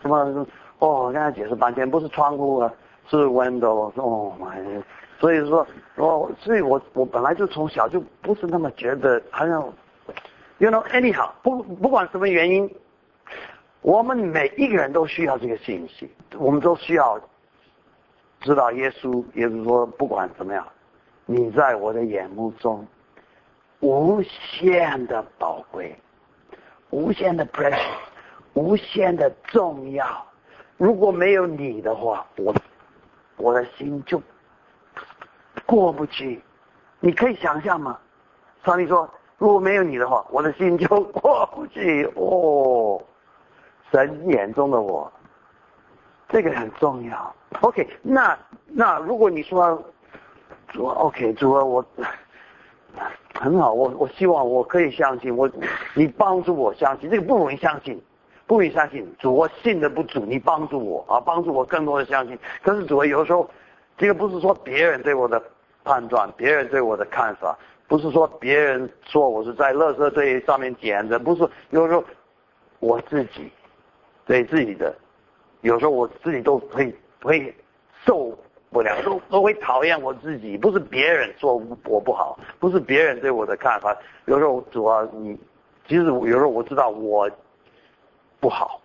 [0.00, 0.46] 什么？
[0.78, 2.72] 哦，跟他解释半天，不是窗户啊，
[3.08, 4.64] 是 Window，哦妈呀！
[5.18, 9.60] 所以说，哦，所以我我本来就从小就不是那么觉得，好像
[10.58, 12.72] ，You know，anyhow，不不管什么原因。
[13.82, 17.20] 我们每一个人都需要这个信息，我们都需要
[18.40, 20.64] 知道耶稣，耶稣说，不管怎么样，
[21.26, 22.86] 你在我的眼目中
[23.80, 25.96] 无限的宝贵，
[26.90, 27.80] 无限的 precious，
[28.54, 30.06] 无限的重要。
[30.76, 32.54] 如果没有你的话，我
[33.36, 34.22] 我的心就
[35.66, 36.40] 过不去。
[37.00, 37.98] 你可以想象吗？
[38.64, 42.04] 上帝说，如果没有你的话，我的心就过不去。
[42.14, 43.02] 哦。
[43.92, 45.12] 神眼中的我，
[46.30, 47.34] 这个很重要。
[47.60, 49.80] OK，那那如果你说
[50.68, 51.84] 主 OK，主啊，我
[53.34, 55.48] 很好，我我希望我可以相信我，
[55.94, 58.00] 你帮助我相信，这个不容易相信，
[58.46, 59.06] 不容易相信。
[59.18, 62.38] 主，我信的不足，你帮助我啊，帮助我更多的相信。
[62.62, 63.48] 可是主啊，有时候
[63.98, 65.42] 这个不是说别人对我的
[65.84, 72.02] 判断，别人对我的看法，不是说别人说我是在垃圾堆上面捡的，不是有时候
[72.80, 73.52] 我自己。
[74.24, 74.94] 对自己的，
[75.62, 77.52] 有时候我自己都会会
[78.04, 78.36] 受
[78.70, 80.56] 不了，都都会讨厌我自己。
[80.56, 83.96] 不是别人说我不好，不是别人对我的看法。
[84.26, 85.36] 有时候主要你，
[85.88, 87.28] 其实有时候我知道我
[88.38, 88.80] 不好。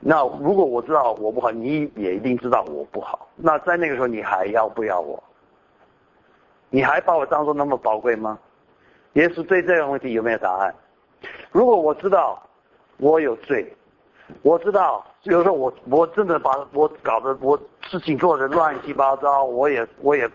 [0.00, 3.28] 那如果我知道我不好，你也一定知道我不好。
[3.36, 5.22] 那在那个时候，你还要不要我？
[6.70, 8.38] 你还把我当做那么宝贵吗？
[9.12, 10.74] 耶稣对这个问题有没有答案？
[11.52, 12.42] 如果我知道。
[13.00, 13.66] 我有罪，
[14.42, 20.30] 我知道，有时候我我真的把我搞得我事情做的乱七八糟，我也我也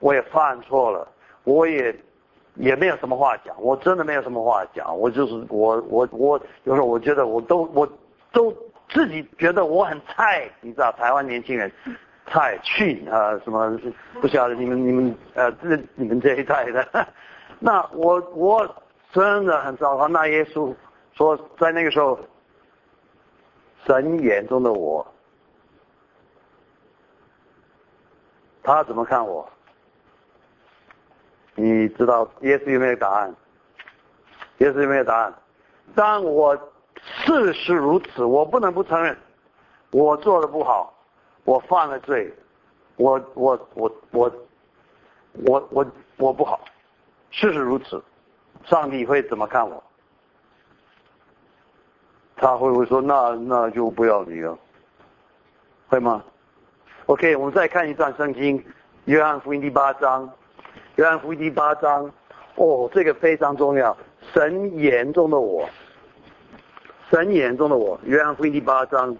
[0.00, 1.06] 我也犯错了，
[1.44, 1.94] 我也
[2.56, 7.88] 也没有什么话讲，我真的没有什么话讲，我就是我我我有时候我觉得我都我
[8.32, 8.52] 都
[8.88, 11.70] 自己觉得我很菜，你知道台湾年轻人
[12.26, 13.78] 菜去啊什么
[14.20, 16.84] 不晓得你们你们呃这你们这一代的，
[17.60, 18.68] 那我我
[19.12, 20.74] 真的很糟糕，那耶稣。
[21.14, 22.18] 说在那个时候，
[23.86, 25.06] 神眼中的我，
[28.62, 29.48] 他怎么看我？
[31.54, 33.34] 你知道耶稣有没有答案？
[34.58, 35.34] 耶稣有没有答案？
[35.94, 36.56] 当我
[37.24, 39.16] 事实如此，我不能不承认，
[39.90, 40.94] 我做的不好，
[41.44, 42.32] 我犯了罪，
[42.96, 44.32] 我我我我
[45.46, 46.60] 我我我不好，
[47.30, 48.02] 事实如此，
[48.64, 49.82] 上帝会怎么看我？
[52.40, 54.58] 他会不会说那那就不要你了？
[55.88, 56.24] 会吗
[57.04, 58.64] ？OK，我们再看一段圣经，
[59.04, 60.28] 约翰福音第八章。
[60.96, 62.10] 约翰福音第八章，
[62.54, 63.94] 哦，这个非常重要。
[64.32, 65.68] 神眼中的我，
[67.10, 68.00] 神眼中的我。
[68.04, 69.14] 约翰福音第八章，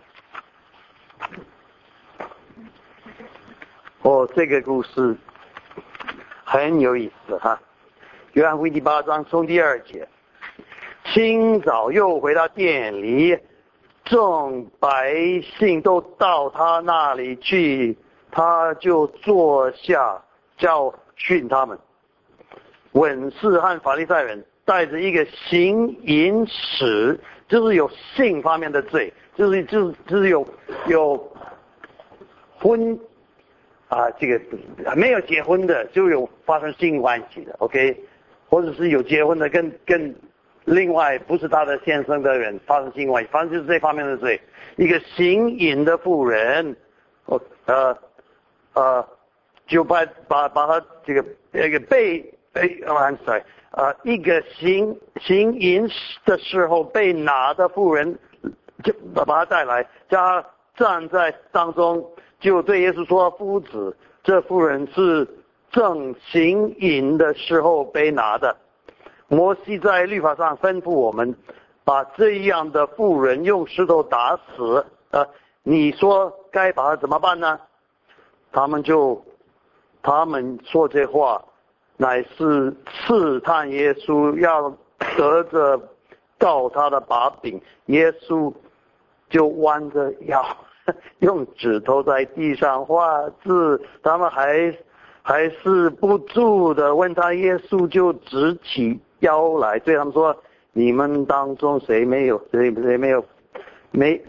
[4.00, 5.14] 哦，这个故事
[6.42, 7.60] 很有意思哈。
[8.32, 10.08] 约翰福音第八章从第二节。
[11.12, 13.36] 清早又回到店里，
[14.04, 15.14] 众百
[15.58, 17.96] 姓都到他那里去，
[18.30, 20.22] 他就坐下
[20.56, 21.78] 教训他们。
[22.92, 27.18] 文士和法利赛人带着一个行淫史，
[27.48, 30.46] 就是有性方面的罪，就是就是就是有
[30.86, 31.32] 有
[32.58, 32.98] 婚
[33.88, 34.40] 啊，这个
[34.94, 37.96] 没有结婚的就有发生性关系的，OK。
[38.48, 40.12] 或者是有结婚的跟跟
[40.70, 44.40] 另外不是他的先生的人发生性关系，反正就是这方面的罪。
[44.76, 46.76] 一个行淫的妇人，
[47.24, 47.98] 哦呃
[48.74, 49.08] 呃，
[49.66, 52.20] 就把把把他这个那个被
[52.52, 55.90] 被，I'm sorry，呃，一个行行淫
[56.24, 58.16] 的时候被拿的妇人，
[58.84, 65.26] 就把把他带来，叫他站在当中，就对耶稣说：“夫子，这妇人是
[65.72, 68.56] 正行淫的时候被拿的。”
[69.32, 71.32] 摩西在律法上吩咐我们，
[71.84, 74.84] 把这样的妇人用石头打死。
[75.12, 75.24] 呃，
[75.62, 77.58] 你说该把他怎么办呢？
[78.50, 79.24] 他们就，
[80.02, 81.40] 他们说这话，
[81.96, 84.68] 乃是试探耶稣，要
[85.16, 85.80] 得着
[86.36, 87.60] 告他的把柄。
[87.86, 88.52] 耶稣
[89.28, 90.44] 就弯着腰，
[91.20, 93.80] 用指头在地上画字。
[94.02, 94.76] 他们还
[95.22, 99.00] 还是不住的问他，耶稣就直起。
[99.20, 100.36] 腰来对他们说
[100.72, 103.24] ：“你们当中谁没有谁谁没有
[103.90, 104.20] 没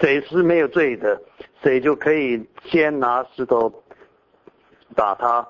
[0.00, 1.20] 谁是没有罪的，
[1.62, 3.72] 谁就可以先拿石头
[4.94, 5.46] 打他。”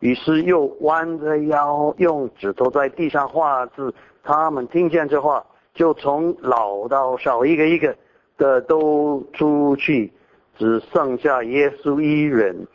[0.00, 3.92] 于是又弯着腰用指头在地上画字。
[4.22, 7.96] 他们听见这话，就从老到少一个一个
[8.36, 10.12] 的都出去，
[10.56, 12.66] 只剩下耶稣一人，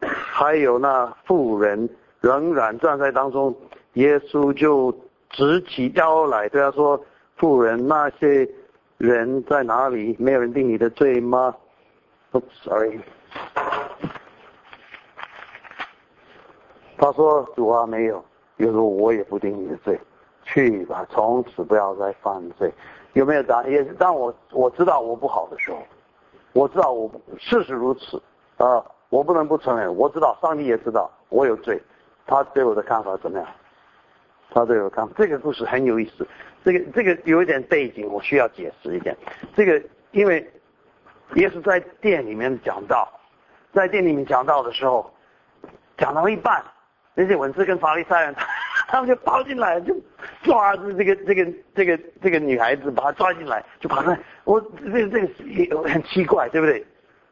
[0.00, 1.88] 还有那妇人
[2.20, 3.54] 仍然站在当中。
[3.94, 4.92] 耶稣就
[5.30, 7.00] 直起腰来对他说
[7.36, 8.48] ：“妇人，那些
[8.98, 10.14] 人在哪里？
[10.18, 11.54] 没有人定你的罪吗？”
[12.64, 13.00] Sorry，
[16.98, 18.24] 他说：“主啊，没有。”
[18.58, 20.00] 又说：“我也不定你的罪，
[20.44, 22.72] 去吧，从此不要再犯罪。”
[23.14, 23.62] 有没有答？
[23.64, 25.78] 也当我我知道我不好的时候，
[26.52, 28.20] 我知道我事实如此
[28.56, 29.94] 啊，我不能不承认。
[29.96, 31.80] 我知道上帝也知道我有罪，
[32.26, 33.46] 他对我的看法怎么样？
[34.54, 36.24] 他都有看，这个故事很有意思。
[36.64, 39.14] 这个这个有一点背景，我需要解释一点。
[39.56, 40.48] 这个因为
[41.34, 43.08] 耶稣在店里面讲道，
[43.72, 45.12] 在店里面讲道的时候，
[45.98, 46.64] 讲到一半，
[47.14, 48.34] 那些文字跟法利赛人，
[48.86, 49.92] 他们就跑进来，就
[50.44, 54.16] 抓住这个这个这个这个女孩子，把她抓进来，就把她。
[54.44, 56.86] 我这个这个很奇怪，对不对？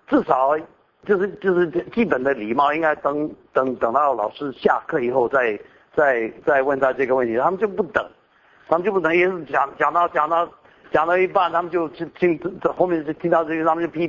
[0.08, 0.58] 至少
[1.06, 5.56] 就是就是基本的礼貌，应该等等等到老师下课以后再。
[5.94, 8.04] 再再问他这个问题，他们就不等，
[8.68, 10.48] 他们就不等，也是讲讲到讲到
[10.90, 12.40] 讲到一半，他们就听听
[12.76, 14.06] 后面就听到这个，他们就噼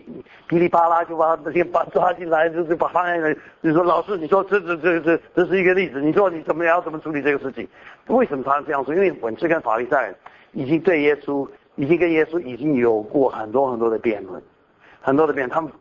[0.47, 3.35] 噼里啪啦就把他些把抓进来，就是把放在那。
[3.61, 7.67] 你说老师，你说这这这这这是一个例子，你说你怎么样怎么处理这个事情？
[8.07, 8.93] 为什么他这样说？
[8.93, 10.13] 因为文士跟法律赛
[10.51, 14.41] 已经对耶稣，已经跟耶稣已经有过很多很多的辩论，
[15.01, 15.71] 很多的辩，他们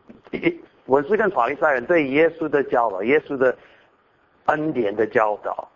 [0.85, 3.55] 文士跟法律赛人对耶稣的教导，耶稣的
[4.45, 5.69] 恩典的教导。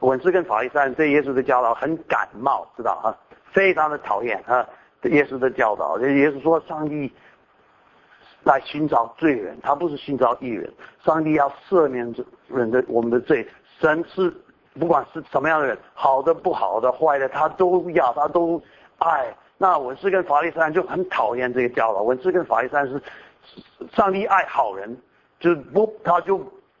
[0.00, 3.14] 文士跟法利赛对耶稣的教导很感冒，知道啊？
[3.52, 4.66] 非常的讨厌啊！
[5.04, 7.12] 耶稣的教导，耶稣说上帝
[8.42, 10.72] 来寻找罪人，他不是寻找义人。
[11.04, 12.14] 上帝要赦免
[12.48, 13.46] 人的我们的罪，
[13.80, 14.34] 神是
[14.78, 18.60] 不管是什么样的人，好的、不好的、坏的，他都要，他都
[18.98, 19.32] 爱。
[19.58, 22.02] 那文士跟法利赛就很讨厌这个教导。
[22.02, 23.00] 文士跟法利赛是
[23.94, 24.96] 上帝爱好人，
[25.38, 26.38] 就不他就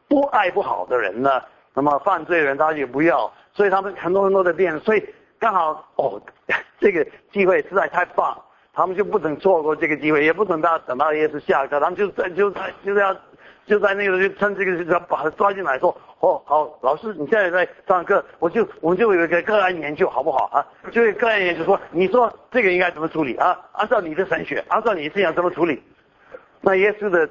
[0.08, 1.40] 不爱不好的人呢。
[1.76, 5.04] 那么犯罪人他也不要，所以他们很多很多的变，所以
[5.38, 6.18] 刚好哦，
[6.80, 8.34] 这个机会实在太棒，
[8.72, 13.14] 他们就不能错过这个机会，也不等到等到耶稣下课，他们就在就在就是要
[13.66, 20.64] 就在那个就趁这个要把他抓进来，说哦好，老师你现在在上课，我就我们就有一个个案研究好不好啊？
[20.90, 23.54] 就个案研究说，你说这个应该怎么处理啊？
[23.72, 25.82] 按照你的神学，按照你这样怎么处理？
[26.62, 27.28] 那耶稣的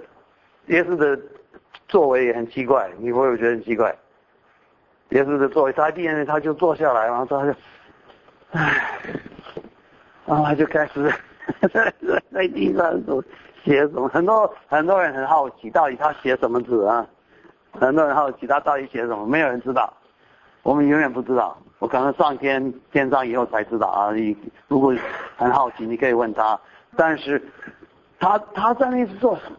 [0.67, 1.19] 耶稣的
[1.87, 3.95] 作为也很奇怪，你会不会觉得很奇怪？
[5.09, 7.53] 耶稣的座位，他第二他就坐下来，然后他就，
[8.51, 8.99] 唉，
[10.25, 11.13] 然后他就开始
[11.71, 11.93] 在
[12.33, 12.93] 在地上
[13.63, 17.05] 写什么，很多很多人很好奇，到底他写什么字啊？
[17.79, 19.93] 很多人好奇他到底写什么，没有人知道，
[20.63, 24.11] 我们永远不知道，我可能上天天上以后才知道啊！
[24.13, 24.35] 你
[24.67, 24.93] 如果
[25.35, 26.59] 很好奇，你可以问他，
[26.95, 27.41] 但是
[28.19, 29.57] 他他在那是做什么？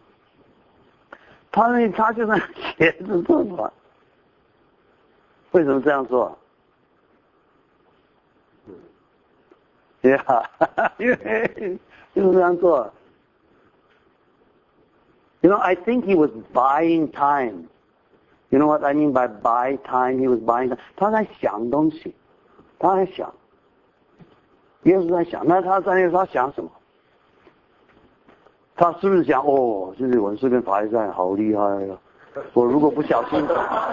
[1.53, 2.41] 他那他就在
[2.77, 3.73] 写字做什么？
[5.57, 6.37] 为什么这样做？
[10.03, 10.51] 对呀，
[10.99, 11.79] 因为
[12.15, 12.93] 就是这样做。
[15.41, 17.69] You know, I think he was buying time.
[18.51, 20.19] You know what I mean by buy time?
[20.19, 20.79] He was buying time.
[20.95, 22.15] 他在想东西，
[22.79, 23.33] 他在想，
[24.83, 25.47] 耶稣在想。
[25.47, 26.71] 那他在他想什么？
[28.77, 31.99] 他是不是想哦，这些文士跟法利赛好厉害啊？
[32.53, 33.45] 我如果不小心，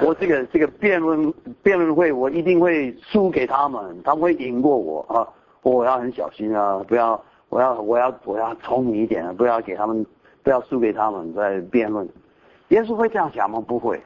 [0.01, 5.27] 我这个这个辩论辩论会，我一定会输给他们，他们会赢过我啊！
[5.61, 10.05] 我要很小心啊，不要，我要我要我要聪明一点，不要给他们，
[10.43, 12.07] 不要输给他们在辩论。
[12.69, 13.63] 耶稣会这样想吗？
[13.65, 14.01] 不会。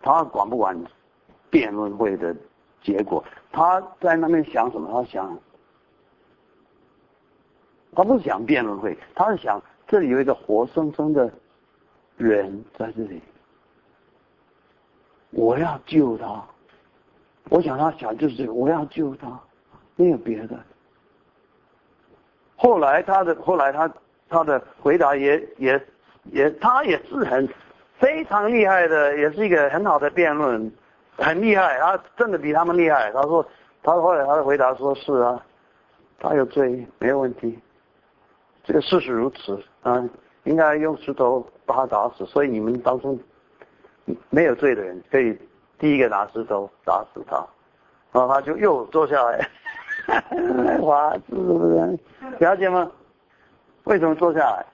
[0.00, 0.76] 他管不管
[1.50, 2.34] 辩论会的
[2.82, 3.22] 结果？
[3.52, 4.88] 他在那边想什么？
[4.90, 5.38] 他想，
[7.94, 11.30] 他不想辩论会，他是想这里有一个活生生的
[12.16, 13.20] 人在这里，
[15.30, 16.44] 我要救他。
[17.48, 19.40] 我想他想就是我要救他，
[19.96, 20.58] 没有别的。
[22.56, 23.92] 后来他的后来他
[24.28, 25.86] 他的回答也也
[26.30, 27.48] 也他也是很。
[27.98, 30.72] 非常厉害的，也是一个很好的辩论，
[31.16, 31.78] 很厉害。
[31.78, 33.12] 他真的比他们厉害。
[33.12, 33.46] 他说，
[33.80, 35.40] 他后来他的回答说是啊，
[36.18, 37.56] 他有罪，没有问题。
[38.64, 40.02] 这个事实如此啊，
[40.44, 42.24] 应该用石头把他打死。
[42.26, 43.18] 所以你们当中
[44.30, 45.38] 没有罪的人，可以
[45.78, 47.36] 第一个拿石头打死他。
[48.12, 49.48] 然后他就又坐下来，
[50.82, 51.98] 哇，是不是？
[52.38, 52.90] 了解吗？
[53.84, 54.64] 为什么坐下来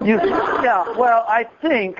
[0.00, 1.94] ？You yeah, well, I think,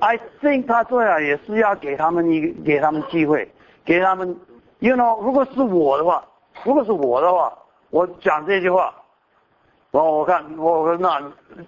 [0.00, 3.48] I think 他这样也是要给他们一给他们机会，
[3.84, 4.36] 给他们
[4.80, 6.24] ，you know，如果是我的话，
[6.64, 7.56] 如果是我的话，
[7.94, 8.92] 我讲这句话，
[9.92, 11.22] 我我看我那，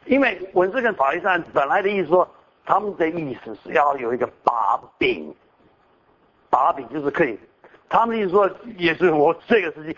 [0.06, 2.28] 因为文字跟法律上本来的意思说，
[2.64, 5.32] 他们的意思是要有一个把柄，
[6.50, 7.38] 把柄就是可以，
[7.88, 9.96] 他们意思说也是我这个事情，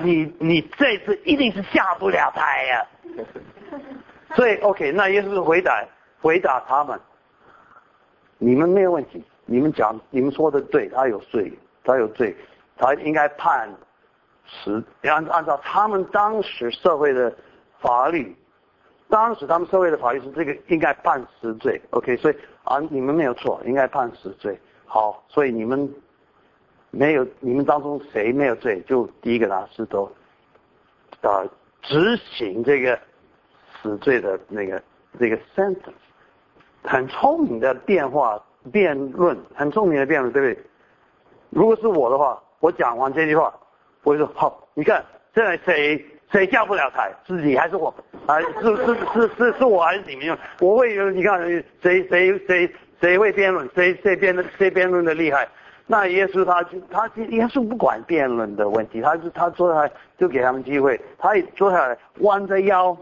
[0.00, 2.86] 你你这次一定是下不了台呀。
[4.36, 5.84] 所以，OK，那也是回答
[6.20, 7.00] 回答他们，
[8.38, 12.36] 你们没有问题，你们讲你们说的对，他有罪，他有罪，
[12.76, 13.68] 他应该判
[14.46, 17.34] 死，按按照他们当时社会的
[17.80, 18.36] 法律，
[19.08, 25.92] 当时他们社会的法律是这个应该判死罪，OK，所以啊你们没有错，应该判死罪，好，所以你们
[26.90, 30.10] 没有你们当中谁没有罪，就第一个拿石头
[31.22, 31.44] 啊
[31.82, 32.98] 执行这个。
[33.82, 35.92] 死罪的那个那个 sentence，
[36.84, 40.66] 很聪明的变化辩论，很聪明的辩论，对不对？
[41.50, 43.52] 如果是我的话，我讲完这句话，
[44.04, 47.92] 我就说好，你看现在谁谁下不了台，是你还是我？
[48.26, 50.38] 啊，是是是是是我还是你们用？
[50.60, 51.40] 我会有你看
[51.82, 55.48] 谁谁谁谁会辩论，谁谁辩论谁辩论的厉害？
[55.86, 62.96] 那耶稣他就他耶稣不管辩论的问题，他是他坐下来就给他们机会，他一坐下来弯着腰。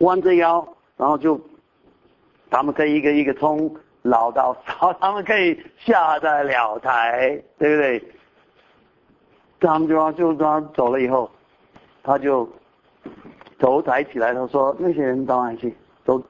[0.00, 0.66] 弯着腰，
[0.96, 1.38] 然后就，
[2.48, 8.02] 他们可以一个一个冲老到少，他们可以下得了台，对不对？
[9.60, 11.30] 他们就就他走了以后，
[12.02, 12.48] 他就
[13.58, 16.20] 头抬起来，他说：“那些人当然去，走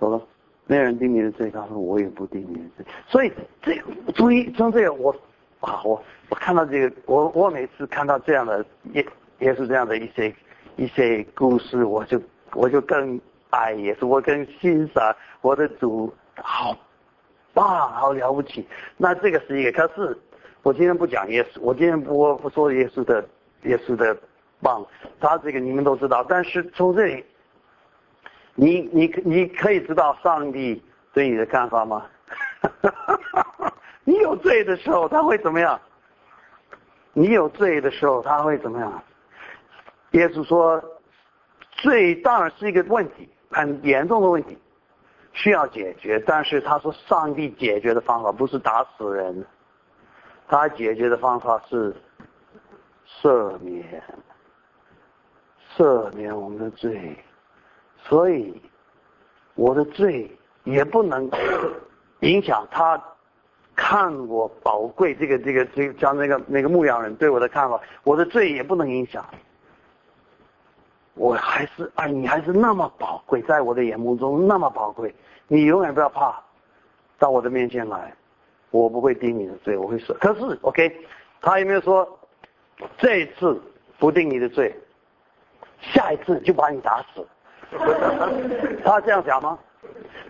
[0.00, 0.20] 走了，
[0.66, 3.76] 没有人定你的罪。”他说：“我也不定你的罪。”所以这
[4.14, 5.14] 注意从这个我
[5.60, 9.06] 啊，我我看到这个，我我每次看到这样的也
[9.38, 10.34] 也是这样的一些
[10.76, 12.20] 一些故事，我就。
[12.54, 13.20] 我就更
[13.50, 16.74] 爱耶稣，我更欣赏我的主，好
[17.52, 18.66] 棒，好了不起。
[18.96, 20.18] 那这个是一个，可是
[20.68, 23.26] 我今天不讲耶稣，我今天不不说耶稣的
[23.62, 24.14] 耶稣的
[24.60, 24.84] 棒，
[25.18, 26.22] 他这个你们都知道。
[26.28, 27.24] 但是从这里，
[28.54, 30.82] 你你你可以知道上帝
[31.14, 32.04] 对你的看法吗？
[34.04, 35.80] 你有罪的时候他会怎么样？
[37.14, 39.02] 你有罪的时候他会怎么样？
[40.10, 40.84] 耶稣说。
[41.80, 44.58] 罪当然是一个问题，很严重的问题，
[45.32, 46.22] 需要解决。
[46.26, 49.46] 但是他说，上帝解决的方法不是打死人，
[50.48, 51.94] 他解决的方法是
[53.06, 54.02] 赦免，
[55.76, 57.16] 赦免我们的罪。
[58.02, 58.60] 所以
[59.54, 60.34] 我的罪
[60.64, 61.30] 也不能
[62.20, 62.98] 影响他
[63.76, 65.14] 看我宝贵。
[65.14, 69.24] 这个这个这个，像那个那个牧羊人对我的看法，我的罪也不能影响。
[71.14, 75.14] 我还是啊，你还是那么宝贵，在我的眼目中那么宝贵，
[75.48, 76.40] 你永远不要怕，
[77.18, 78.14] 到我的面前来，
[78.70, 80.14] 我不会定你的罪，我会说。
[80.16, 80.94] 可是，OK，
[81.40, 82.06] 他有没有说
[82.98, 83.60] 这一次
[83.98, 84.74] 不定你的罪，
[85.80, 87.26] 下一次就把你打死？
[88.84, 89.58] 他这样讲吗？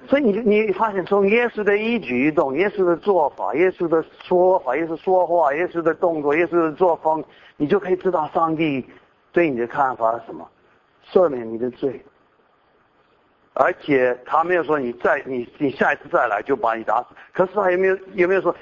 [0.07, 7.23] 所以你你发现从耶稣的一举一动，耶稣的做法，耶稣的说法，耶稣说话，耶稣的动作，耶稣的作风，
[7.57, 8.85] 你就可以知道上帝
[9.33, 10.49] 对你的看法是什么。
[11.11, 12.03] 赦免你的罪，
[13.61, 17.09] 而且他没有说你再你你下一次再来就把你打死。
[17.33, 18.55] 可是他有没有有没有说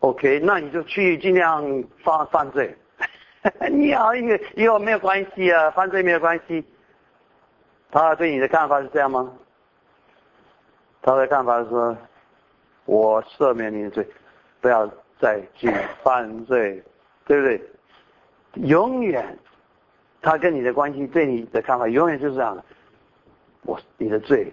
[0.00, 1.64] ，OK，那你就去尽量
[2.04, 2.76] 犯犯罪，
[3.72, 6.62] 你好，以后没有关系啊，犯罪没有关系。
[7.90, 9.32] 他对你的看法是这样吗？
[11.00, 11.96] 他的看法是说，
[12.84, 14.06] 我赦免你的罪，
[14.60, 14.86] 不要
[15.18, 15.72] 再去
[16.02, 16.82] 犯罪，
[17.24, 17.60] 对不对？
[18.56, 19.38] 永远，
[20.20, 22.62] 他跟你的关系对你的看法永远就是这样的。
[23.64, 24.52] 我你的罪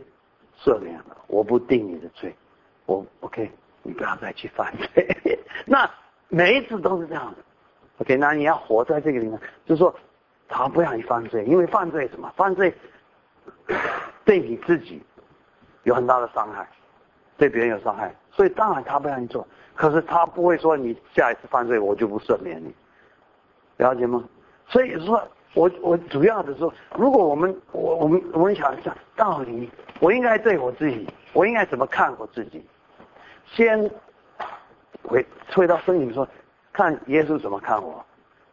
[0.59, 2.35] 赦免了，我不定你的罪，
[2.85, 3.51] 我 OK，
[3.83, 5.39] 你不要再去犯罪。
[5.65, 5.89] 那
[6.27, 7.37] 每一次都是这样的
[7.99, 9.93] ，OK，那你要活在这个里面，就是说
[10.47, 12.31] 他不让你犯罪，因为犯罪什么？
[12.35, 12.73] 犯罪
[14.25, 15.01] 对你自己。
[15.83, 16.67] 有很大的伤害，
[17.37, 19.47] 对别人有伤害，所以当然他不让你做。
[19.73, 22.75] 可是他不会说你下一次犯罪我就不赦免你，
[23.77, 24.23] 了解吗？
[24.67, 29.69] 所以说，我我主要的说，如果我们我我们我们想一下，到底
[29.99, 32.63] 我应该对我自己，我应该怎么看我自己？
[33.45, 33.89] 先
[35.03, 36.27] 回回到圣经说，
[36.71, 38.05] 看耶稣怎么看我，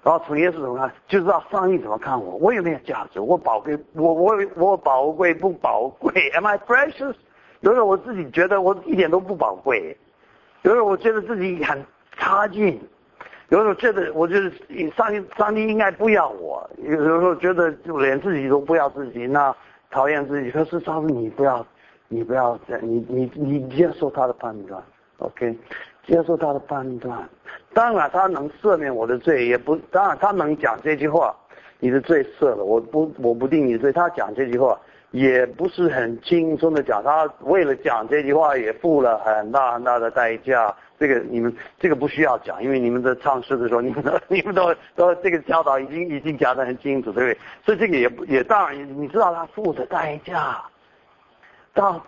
[0.02, 3.20] 然后从耶稣怎么看，就知道上帝怎么看我，我有没有价值？
[3.20, 7.14] 我宝贵，我我我宝贵不宝贵？Am I precious？
[7.60, 9.96] 有时候我自己觉得我一点都不宝贵，
[10.62, 11.84] 有时候我觉得自己很
[12.16, 12.80] 差劲，
[13.48, 14.50] 有时候觉得我觉得
[14.96, 19.54] 上帝上帝应该不要我，有时候觉得就连自己都不要自己，那
[19.90, 20.50] 讨厌自己。
[20.50, 21.64] 可是上帝你不要，
[22.08, 24.82] 你不要这样，你你你接受他的判断
[25.18, 25.56] ，OK，
[26.06, 27.28] 接受他的判断。
[27.72, 31.34] 当然他能赦免我的罪，也不当然他能讲这句话，
[31.78, 33.92] 你的罪赦了，我不我不定你罪。
[33.92, 34.78] 他讲这句话。
[35.12, 40.74] 也不是很轻松的讲，他为了讲这句话也付了很大很大的代价。
[40.98, 47.38] 这个你们这个不需要讲，因为你们在唱诗的时候，你们都 你们都都这个教导已经已经讲得很清楚，对不对？
[47.64, 50.62] 所以这个也也当然你知道他付的代价
[51.74, 52.04] 到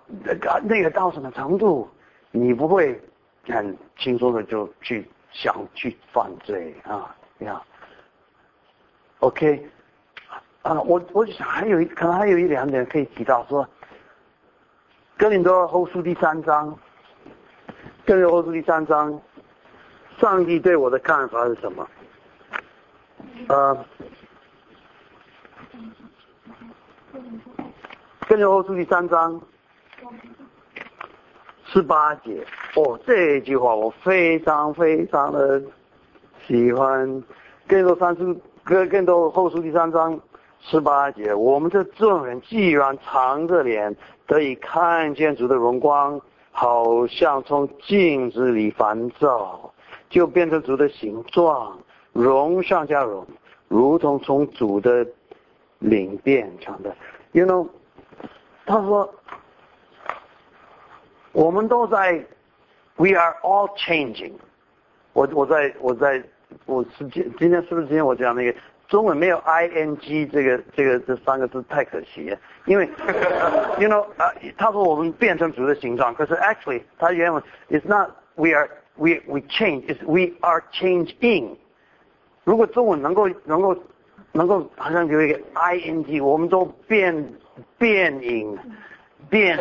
[0.63, 1.89] 那个到什么程度，
[2.31, 3.01] 你不会
[3.47, 7.15] 很轻松的就去想去犯罪啊？
[7.41, 7.63] 呀
[9.21, 9.69] ，OK。
[10.63, 13.67] 啊，我我就想还有一可能还有一两点可以提到说，
[15.17, 16.77] 哥林多后书第三章，
[18.09, 19.21] 跟着后书第三章，
[20.19, 21.87] 上帝对我的看法是什么？
[23.49, 23.85] 呃，
[28.27, 29.39] 跟着后书第三章
[31.67, 32.43] 十八节，
[32.77, 35.63] 哦，这句话我非常非常的
[36.47, 37.23] 喜欢，
[37.67, 38.35] 更多三书，
[38.65, 40.19] 更更多后书第三章。
[40.61, 43.95] 十八节，我们这众人既然长着脸
[44.27, 46.21] 得以看见主的荣光，
[46.61, 49.73] 好像从镜子里烦躁，
[50.11, 51.79] 就变成主的形状，
[52.13, 53.25] 容上加容，
[53.69, 55.07] 如同从主的
[55.79, 56.93] 领变成的。
[57.31, 57.69] You know，
[58.67, 59.09] 他说，
[61.31, 62.27] 我们都在
[62.97, 64.33] ，We are all changing。
[65.13, 66.21] 我我在我在
[66.67, 68.59] 我是今今天是不是今天我讲那个？
[68.89, 72.87] 中文没有 i n g 这个这个这三个字太可惜了，因为
[73.79, 78.67] you know 啊，他说我们变成主的形状，可是 actually 他原文 is not we are
[78.97, 81.55] we we change is we are changing。
[82.45, 83.77] 如果中文能够能够
[84.33, 87.33] 能够好像有一个 i n g，我们都变
[87.77, 88.59] 变影
[89.29, 89.59] 变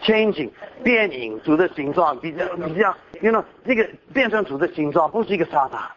[0.00, 0.48] changing
[0.84, 5.90] 变影主的形状比较比较，you know 这个变成主的形状不是一个刹那。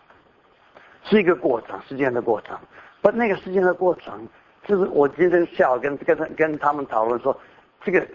[1.06, 2.58] 是一个过程，时间的过程。
[3.02, 4.28] 不，那个时间的过程，
[4.66, 7.40] 就是我今天下午跟跟他跟他们讨论说，
[7.84, 8.06] 这个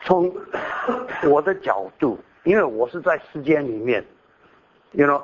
[0.00, 0.32] 从
[1.28, 4.04] 我的角度，因为我是在时间里面
[4.92, 5.20] ，you know，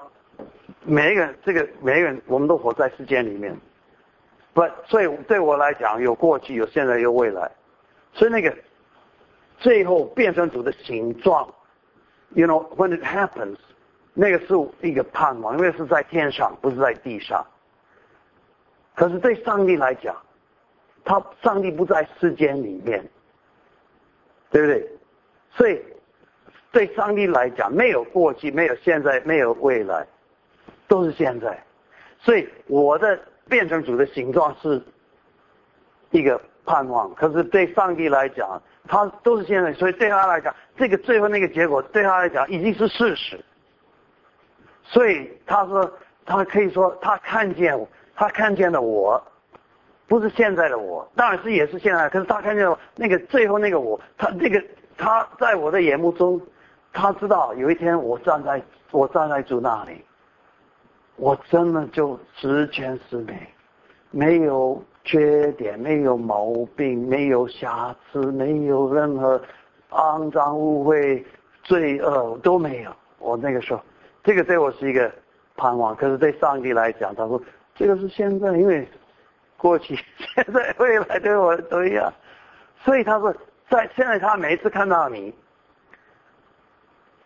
[0.84, 3.56] 每一个这个每一个人，我们都活在时间里面。
[4.52, 7.50] 不，所以对我来讲，有过去，有现在，有未来。
[8.12, 8.52] 所以那个
[9.58, 11.48] 最后变成主的形状
[12.30, 13.56] ，you know，when it happens。
[14.14, 17.44] 那个是一个盼望，因为是在天上，不是在地上。
[18.94, 20.14] 可是对上帝来讲，
[21.04, 23.04] 他上帝不在世间里面，
[24.50, 24.88] 对不对？
[25.56, 25.82] 所以
[26.70, 30.06] 对上帝来讲，没有过去，没有现在，没有未来，
[30.86, 31.60] 都是现在。
[32.20, 34.80] 所以我的变成主的形状是
[36.10, 39.72] 一个盼望，可是对上帝来讲，他都是现在。
[39.72, 43.44] 所以对他来讲，这个最后那个结果对他来讲已经是事实。
[44.86, 45.90] 所以他说，
[46.26, 47.74] 他可以说他看见，
[48.14, 49.20] 他看见了我，
[50.06, 52.06] 不是现在的我，当然是也是现在。
[52.10, 54.62] 可是他看见了那个最后那个我，他那个
[54.98, 56.40] 他在我的眼目中，
[56.92, 60.04] 他知道有一天我站在我站在主那里，
[61.16, 63.48] 我真的就十全十美，
[64.10, 69.40] 没有缺点，没有毛病，没有瑕疵，没有任何
[69.90, 71.24] 肮脏污秽、
[71.62, 72.92] 罪恶都没有。
[73.18, 73.80] 我那个时候。
[74.24, 75.12] 这个对我是一个
[75.54, 77.40] 盼望，可是对上帝来讲，他说
[77.74, 78.88] 这个是现在，因为
[79.56, 79.94] 过去、
[80.34, 82.12] 现在、未来对我都一样。
[82.82, 83.32] 所以他说，
[83.70, 85.32] 在现在他每一次看到你，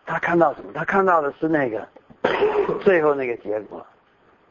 [0.05, 0.71] 他看到什么？
[0.73, 1.87] 他看到的是那个
[2.83, 3.85] 最后那个结果。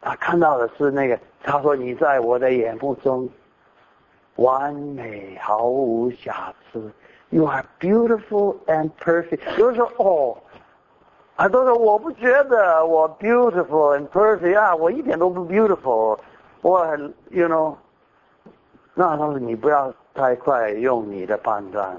[0.01, 3.28] 他看到的是那个，他说你在我的眼目中
[4.36, 6.90] 完美，毫无瑕疵。
[7.30, 9.59] You are beautiful and perfect。
[9.59, 10.38] 有人说哦，
[11.41, 16.18] 很多人我不觉得我 beautiful and perfect 啊，我一点都不 beautiful，
[16.62, 17.76] 我很 you know。
[18.93, 21.97] 那他说你不要太快用你的判断。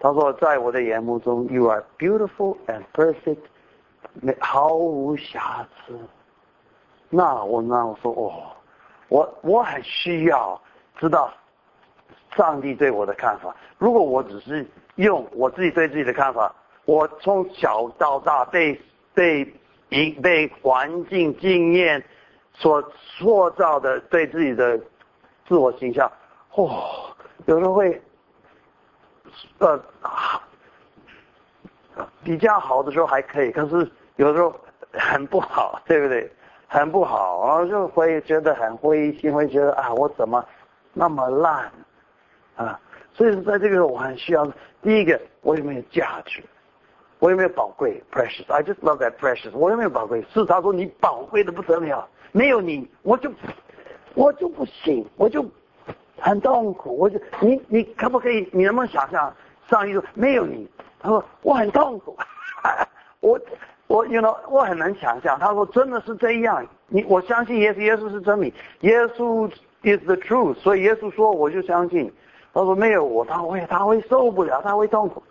[0.00, 3.36] 他说在我的眼目中，You are beautiful and perfect，
[4.14, 5.94] 没毫无瑕疵。
[7.10, 8.32] 那我那我说哦，
[9.08, 10.58] 我我很需要
[10.98, 11.30] 知道
[12.34, 13.54] 上帝对我的看法。
[13.76, 16.50] 如果我只是用我自己对自己的看法，
[16.84, 18.80] 我从小到大被
[19.14, 19.54] 被
[19.88, 22.02] 一被环境经验
[22.52, 24.78] 所塑造的对自己的
[25.46, 26.10] 自我形象，
[26.52, 27.14] 哦，
[27.46, 28.00] 有时候会
[29.58, 29.80] 呃
[32.22, 34.54] 比较好的时候还可以，可是有时候
[34.92, 36.30] 很不好， 对不对？
[36.66, 40.44] 很不好，然后就会觉得很灰心，会觉得啊，我怎么
[40.92, 41.70] 那么烂
[42.56, 42.80] 啊？
[43.12, 44.44] 所以在这个我很需要
[44.82, 46.42] 第一个，我有没有价值？
[47.18, 49.50] 我有没有宝贵？Precious，I just love that precious。
[49.52, 50.24] 我有没有宝贵？
[50.32, 53.30] 是他说你宝贵的不得了，没有你我就
[54.14, 55.44] 我就不行，我就
[56.18, 56.96] 很痛苦。
[56.98, 58.48] 我就你你可不可以？
[58.52, 59.32] 你能不能想象
[59.68, 60.68] 上一个没有你？
[61.00, 62.16] 他说我很痛苦，
[63.20, 63.40] 我。
[63.86, 65.38] 我，you know，我很难想象。
[65.38, 69.46] 他说真的是这样，你我相信耶稣，耶稣是真理，耶稣
[69.82, 70.54] is the truth。
[70.54, 72.10] 所以耶稣说，我就相信。
[72.54, 75.22] 他说没有我，他会他会受不了，他会痛苦。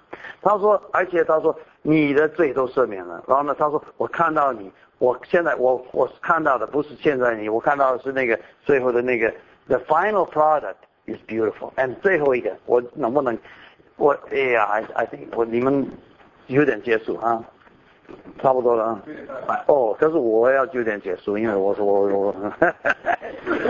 [0.42, 3.24] 他说，而且他说你的罪都赦免了。
[3.28, 9.34] 然后呢，他说我看到你，我现在我我看到的不是现在你，我看到的是那个最后的那个
[9.68, 11.74] the final product is beautiful。
[11.76, 13.38] and 最后一个，我能不能，
[13.98, 15.88] 我哎呀，I I think 我你们
[16.48, 17.44] 有点结束啊。
[18.42, 19.64] 差不多了啊。
[19.68, 22.36] 哦，可是我要九点结束，因为我说我我，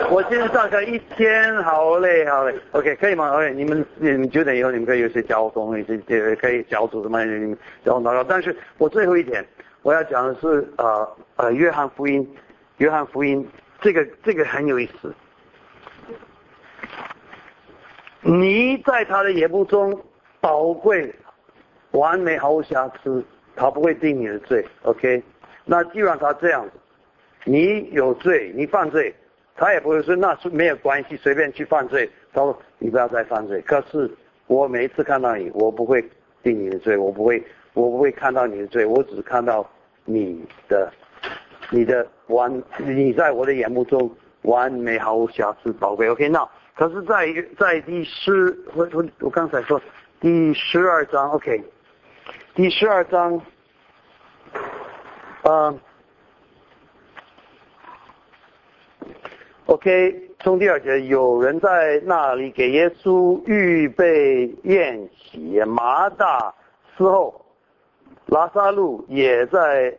[0.10, 2.56] 我 今天上课一天好累好累。
[2.72, 5.98] OK，可以吗？OK，你们你们九点以后你们可以有些交通，一些
[6.36, 8.24] 可以小组什么，你们交通祷告。
[8.24, 9.46] 但是我最后一点
[9.82, 12.28] 我要讲的是呃呃约翰福音，
[12.78, 13.48] 约翰福音
[13.82, 15.14] 这个这个很有意思。
[18.22, 20.02] 你在他的眼目中
[20.40, 21.14] 宝贵、
[21.92, 23.24] 完美、毫无瑕疵。
[23.56, 25.22] 他不会定你的罪，OK？
[25.66, 26.72] 那既然他这样子，
[27.46, 29.14] 你有罪，你犯罪，
[29.56, 32.10] 他也不会说那是没有关系，随便去犯罪。
[32.34, 33.62] 他说你不要再犯罪。
[33.62, 34.10] 可是
[34.48, 36.04] 我每一次看到你，我不会
[36.42, 37.42] 定你的罪，我不会，
[37.74, 39.70] 我不会看到你的罪，我只看到
[40.06, 40.92] 你的，
[41.70, 44.10] 你的完，你在我的眼目中
[44.42, 46.28] 完美毫无瑕疵，宝贝，OK？
[46.28, 47.28] 那可是，在
[47.58, 49.80] 在第十，我我我刚才说
[50.20, 51.64] 第十二章，OK？
[52.56, 53.42] 第十二章，
[55.42, 55.80] 嗯
[59.66, 66.54] ，OK，从第二节，有人在那里给耶稣预备宴席，马大
[66.96, 67.44] 伺候，
[68.28, 69.98] 拉萨路也在，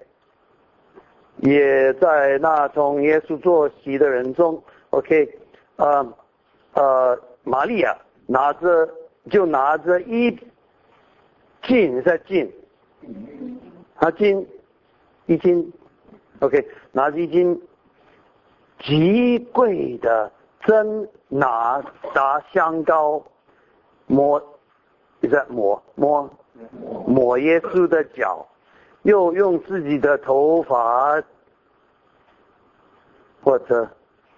[1.38, 5.28] 也在那同耶稣坐席的人中，OK，
[5.74, 6.14] 呃，
[6.74, 7.96] 呃，玛利亚
[8.28, 8.88] 拿着
[9.28, 10.38] 就拿着一。
[11.66, 12.50] 金在金，
[13.96, 14.46] 啊金，
[15.26, 15.72] 一斤
[16.40, 17.60] ，OK，拿一斤
[18.80, 23.22] 极贵的真拿达香膏，
[24.06, 24.42] 抹，
[25.22, 26.30] 在抹抹
[27.06, 28.46] 抹耶稣的脚，
[29.02, 31.22] 又用自己的头发
[33.42, 33.88] 或者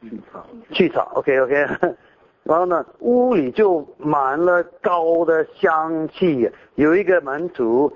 [0.01, 1.67] 去草去草，OK OK。
[2.47, 6.49] 然后呢，屋里就满了高的香气。
[6.77, 7.93] 有一个门徒，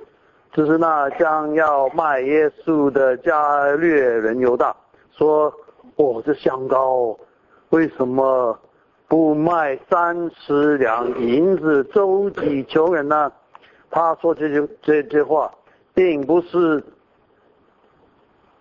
[0.52, 4.74] 就是那将要卖耶稣的加略人犹大，
[5.12, 5.54] 说
[5.94, 7.16] ：“哦，这香膏
[7.68, 8.58] 为什么
[9.06, 13.30] 不卖三十两银子周济穷人呢？”
[13.88, 15.48] 他说这句这句话，
[15.94, 16.82] 并不是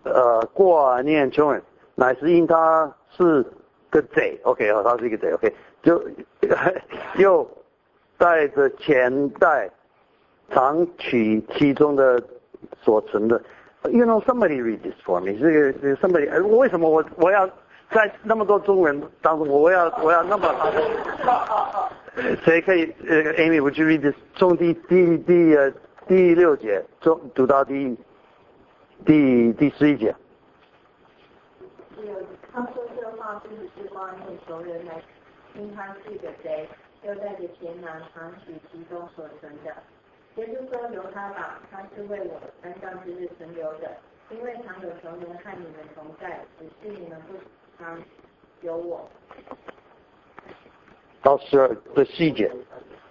[0.03, 1.59] 呃挂念穷人，
[1.95, 3.43] 乃是因他是
[3.89, 4.39] 个贼。
[4.43, 5.31] OK 哦，他是一个贼。
[5.33, 5.51] OK。
[5.81, 6.01] 就
[7.17, 7.49] 又
[8.17, 9.69] 带着钱袋，
[10.51, 12.21] 藏取其中的
[12.81, 13.41] 所存的。
[13.91, 15.39] You know somebody read this for me？
[15.39, 17.47] 这个 somebody，为什么我我要
[17.91, 20.53] 在那么多中文当中，我要我要那么？
[22.43, 22.83] 谁可以？
[23.07, 24.15] 呃，Amy，would you read this？
[24.35, 25.71] 从第第第呃
[26.07, 27.95] 第六节中读到第
[29.05, 30.13] 第第十一节。
[32.51, 33.33] 他说这话。
[33.33, 35.01] 冒自己是光面求人来，
[35.55, 36.67] 因他是个贼，
[37.03, 39.75] 又带着钱囊藏取其中所存的。
[40.35, 43.97] 耶稣说：“由他吧，他是为我安葬之日存留的，
[44.29, 47.33] 因为常有穷人和你们同在，只是你们不
[47.77, 47.99] 常
[48.61, 49.09] 有我。”
[51.21, 52.49] 到十二的细节。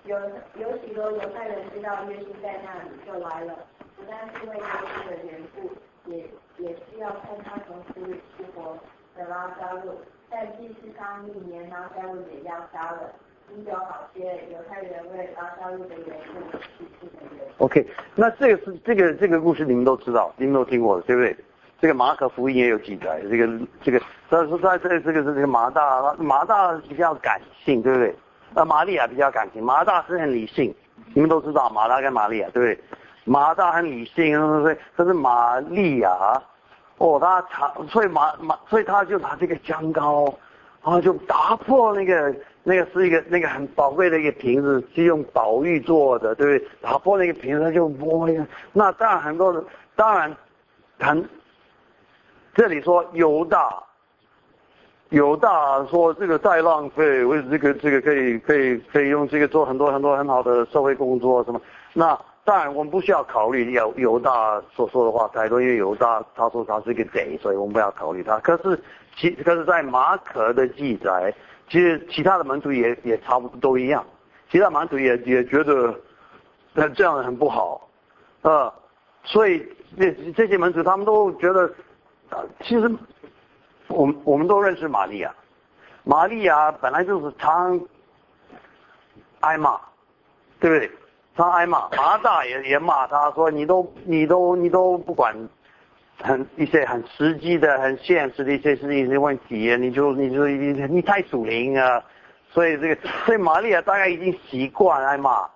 [0.05, 0.19] 有
[0.57, 3.55] 有许多犹太人知道耶稣在那里，就来了，
[3.95, 5.71] 不但是为耶稣的缘故，
[6.11, 8.79] 也也是要看他从死里复活
[9.15, 10.01] 的拉撒路。
[10.31, 13.13] 但祭司当一年拉撒路也要杀了。
[13.57, 17.49] 因有好些犹太人为拉撒路的缘故去世的人。
[17.57, 21.35] OK，那这个是这个这个故事你们都知道，你们都听过的，对不对？
[21.81, 23.49] 这个马可福音也有记载，这个
[23.81, 23.99] 这个，
[24.29, 28.15] 所以说在这这个是这个马大马大比较感性，对不对？
[28.55, 30.75] 那玛利亚比较感性，马大是很理性，
[31.15, 32.79] 你们都知道马大跟玛利亚，对不对？
[33.25, 36.11] 马大很理性，所以可是玛利亚，
[36.99, 40.25] 哦，他常所以马马所以他就拿这个姜膏，
[40.83, 46.69] 然后就打破那个那个是一个那个很宝贵的一个瓶子，是用宝玉做的，对不对？
[46.81, 49.65] 打破那个瓶子他就摸呀，那当然很多人
[49.97, 50.37] 当然
[50.99, 51.29] 很。
[52.55, 53.81] 这里说犹大，
[55.11, 61.61] 犹大说这个再浪费，为这个这个可以可以可以用这个做很多很多很好的社会工作什么？
[61.93, 62.19] 那
[62.49, 68.39] 当然我们不需要考虑犹犹大所说的话太多，因为犹大他说他是个贼，所以我们不要考虑他。
[68.39, 68.83] 可是
[69.15, 71.35] 其可是在马可的记载，
[71.69, 74.03] 其实其他的门徒也也差不多都一样，
[74.51, 75.95] 其他门徒也也觉得
[76.73, 77.87] 那这样很不好，
[78.41, 78.73] 啊，
[79.25, 79.63] 所以
[79.99, 81.71] 这这些门徒他们都觉得。
[82.31, 82.95] 啊，其实，
[83.89, 85.35] 我们我们都认识玛利亚，
[86.05, 87.81] 玛利亚本来就是常
[89.41, 89.81] 挨骂，
[90.61, 90.91] 对不对？
[91.39, 95.33] 他挨骂，马大也也骂他说你都你都你都不管
[96.21, 102.03] 很一些很实际的、很现实的一些事情一些问题，你就你就你你太属灵啊，
[102.51, 105.49] 所以这个所以玛利亚大概已经习惯挨骂。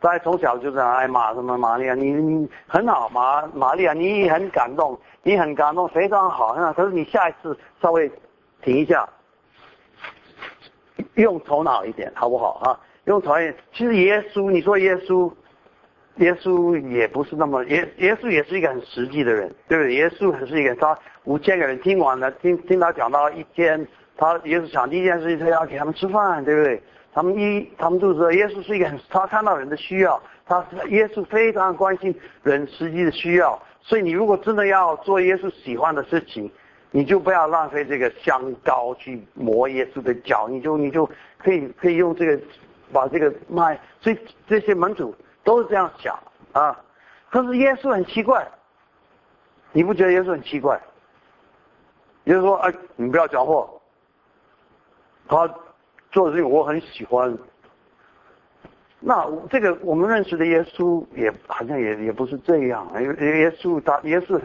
[0.00, 6.54] 大家从小就这样挨骂，什么玛利亚，你你很好，玛玛利亚，你很感动，你很感动，非常好。
[6.54, 8.10] 很好可是你下一次稍微
[8.62, 9.06] 停一下，
[11.14, 12.80] 用头脑一点，好不好啊？
[13.06, 13.54] 用讨厌。
[13.72, 15.32] 其实耶稣，你说耶稣，
[16.16, 19.94] 耶稣也不是那么耶，耶稣也是一个很实际的人，对不对？
[19.94, 23.86] 耶稣还是一个，他五千个人听完了，听听他讲到一天，
[24.16, 26.82] 他耶稣讲第一件事情，他要给他们吃饭，对不对？
[27.12, 36.50] 他们一，他们都知道耶稣是一个很，他看到人的需要，他耶稣非常关心人实际的需要，所以你如果真的要做耶稣喜欢的事情，
[36.90, 42.38] 你就不要浪费这个香膏去磨耶稣的脚，你就你就可以可以用这个
[42.92, 45.14] 把这个卖，所以这些门主
[45.44, 46.18] 都是这样想
[46.52, 46.78] 啊。
[47.30, 48.46] 可是耶稣很奇怪，
[49.72, 50.80] 你不觉得耶稣很奇怪？
[52.24, 53.68] 耶稣说：“哎，你不要讲话。”
[55.28, 55.48] 他。
[56.12, 57.36] 做的事情我很喜欢，
[59.00, 62.90] 那这个我们认识的耶稣也好像也也不是这样。
[62.94, 64.40] 耶耶稣他耶稣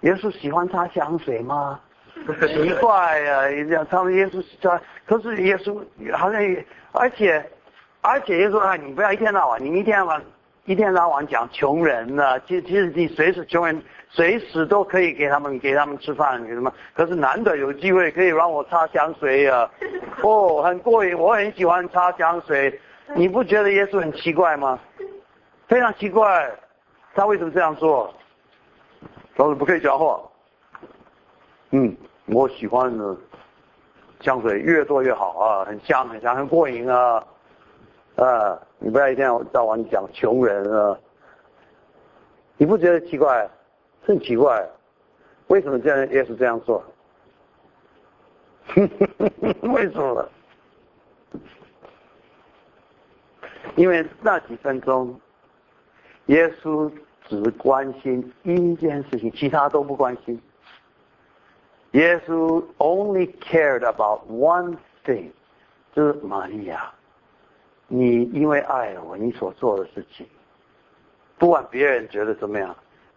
[0.00, 1.78] 耶稣喜欢擦香水吗？
[2.48, 5.84] 奇怪呀，这样他们耶稣他可是耶稣
[6.16, 7.44] 好像也而且
[8.02, 10.22] 而且耶稣啊，你不要一天到晚，你一天到晚
[10.64, 13.82] 一天到晚讲穷人呢，其实其实你随时穷人。
[14.12, 16.72] 随时都可以给他们给他们吃饭，给什么？
[16.94, 19.70] 可是难得有机会可以让我擦香水啊，
[20.24, 22.76] 哦，很过瘾，我很喜欢擦香水。
[23.14, 24.76] 你不觉得耶稣很奇怪吗？
[25.68, 26.50] 非常奇怪，
[27.14, 28.12] 他为什么这样做？
[29.36, 30.20] 老师不可以讲话。
[31.70, 31.96] 嗯，
[32.26, 33.16] 我喜欢的
[34.22, 37.22] 香水越多越好啊，很香很香，很过瘾啊。
[38.24, 40.98] 啊，你不要一天到晚讲穷人啊，
[42.58, 43.48] 你不觉得奇怪？
[44.02, 44.68] 很奇怪，
[45.48, 46.84] 为什么这样耶稣这样做？
[49.62, 50.28] 为什么？
[53.76, 55.18] 因为那几分钟，
[56.26, 56.92] 耶稣
[57.26, 60.40] 只关心一件事情，其他都不关心。
[61.92, 65.30] 耶稣 only cared about one thing，
[65.92, 66.92] 就是玛利亚，
[67.92, 70.24] 你因为爱我，你所做的事情，
[71.36, 72.74] 不管别人觉得怎么样。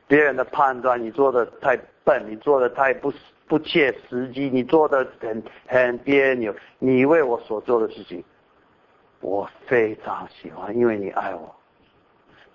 [0.07, 3.13] 别人的判断，你做的太笨，你做的太不
[3.47, 6.53] 不切实际，你做的很很别扭。
[6.79, 8.23] 你为我所做的事情，
[9.21, 11.55] 我非常喜欢，因为你爱我。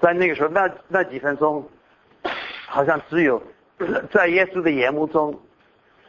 [0.01, 1.65] 在那个时候，那那几分钟，
[2.67, 3.41] 好像只有
[4.11, 5.33] 在耶稣的眼目中，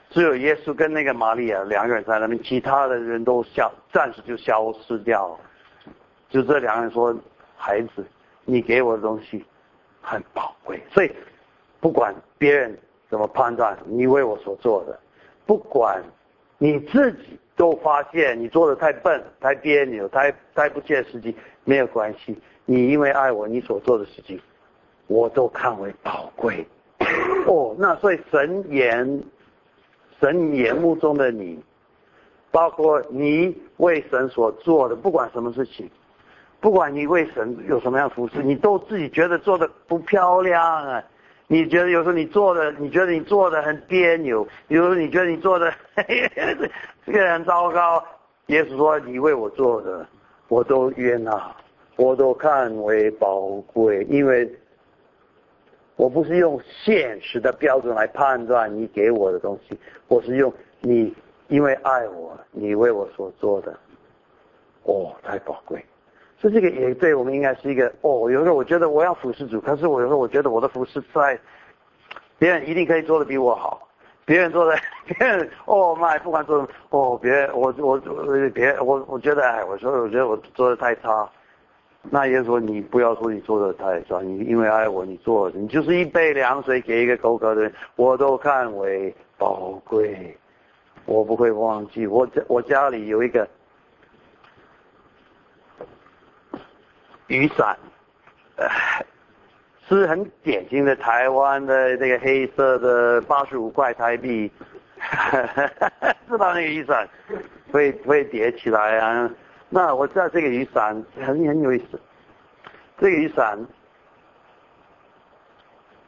[0.10, 5.39] 只有耶稣跟那个玛利亚两个人在那边，其他的人都消，暂时就消失掉了。
[6.30, 7.15] 就这两个人说
[7.57, 8.05] ：“孩子，
[8.45, 9.43] 你给我的东西
[10.01, 11.11] 很宝贵。”所以。
[11.82, 12.77] 不管别人
[13.09, 14.99] 怎么判断你为我所做的，
[15.45, 16.03] 不管
[16.57, 22.38] 你自己都发现你做的太笨、太别扭、太太不切实际，没有关系。
[22.65, 24.38] 你因为爱我，你所做的事情，
[25.07, 26.67] 我都看为宝贵。
[27.47, 29.23] 哦，那所以神眼
[30.19, 31.63] 神眼目中的你，
[32.51, 35.89] 包括你为神所做的，不管什么事情，
[36.62, 41.03] 不管你为神有什么样服饰，你都自己觉得做的不漂亮啊。
[41.47, 45.74] 你觉得有时候你做的，你觉得你做的很别扭，有时候你觉得你做的
[47.05, 48.03] 这个很糟糕。
[48.47, 50.05] 耶稣说：“你为我做的，
[50.47, 51.55] 我都悦纳，
[51.95, 54.47] 我都看为宝贵，因为
[55.95, 61.16] 我不是用现实的标准来判断你给我的东西，我是用你
[61.47, 63.72] 因为爱我，你为我所做的，
[64.84, 65.84] 哦，太宝贵。”
[66.41, 71.37] 所以这个也对我们应该是一个哦，有时候我觉得我要服侍主，可是我有时候我觉得我的服侍在
[72.37, 73.85] 别人一定可以做的比我好，
[74.23, 74.73] 别人做的
[75.05, 77.99] 别人哦妈，不管做什么哦别我我
[78.53, 81.29] 别我我觉得哎，我说我觉得我做的太差，
[82.03, 90.33] 那也说你不要说你做的太差，你因为爱我你做，你就是一杯凉水给一个口渴的人，我都看为宝贵，
[91.05, 93.45] 我不会忘记，我我家里有一个。
[97.30, 97.77] 雨伞，
[99.88, 104.51] 是很典型的台湾的这个黑色的八十五块台币，
[106.27, 107.07] 知道那个雨伞
[107.71, 109.30] 会会叠起来啊？
[109.69, 112.01] 那我知道这个雨伞很很有意思，
[112.97, 113.57] 这个雨伞，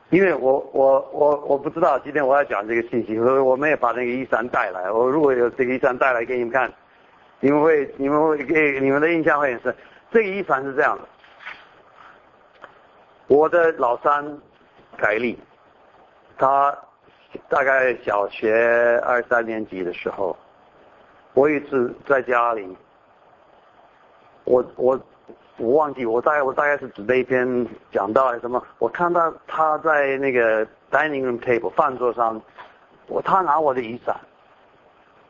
[0.09, 4.91] 因为我我我我不知道今天我要讲这个信息，所以我们也把那个雨伞带来。
[4.91, 6.73] 我如果有这个雨伞带来给你们看，
[7.39, 9.75] 你们会你们会给你们的印象会很深。
[10.11, 11.07] 这个雨伞是这样的，
[13.27, 14.39] 我的老三
[14.97, 15.39] 凯利，
[16.37, 16.77] 他
[17.47, 20.35] 大概小学二三年级的时候，
[21.33, 22.77] 我一次在家里，
[24.43, 24.99] 我我
[25.55, 32.41] 我忘记我大概我大概是指那一篇讲到什么，我看到他在那个 dining room table 饭桌上，
[33.07, 34.13] 我他拿我的雨伞，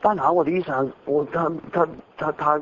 [0.01, 2.61] 他拿我的雨伞，我他他他他。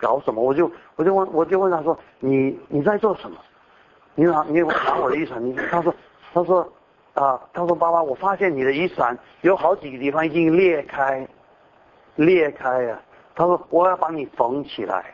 [0.00, 0.42] 搞什么？
[0.42, 3.36] 我就我就问我就问他说：“你你在做什么？
[4.14, 5.94] 你拿你拿我的雨伞？”你他说
[6.32, 6.72] 他说
[7.14, 11.26] 啊他说爸爸，我发现你的雨伞有好几个地方已经裂开，
[12.16, 13.00] 裂开了。
[13.34, 15.04] 他说我要帮你缝起来。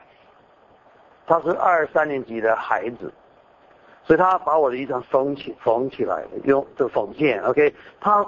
[1.27, 3.11] 他是二三年级的孩子，
[4.05, 7.43] 所以他把我的衣裳缝起缝起来用这缝线。
[7.45, 8.23] OK，他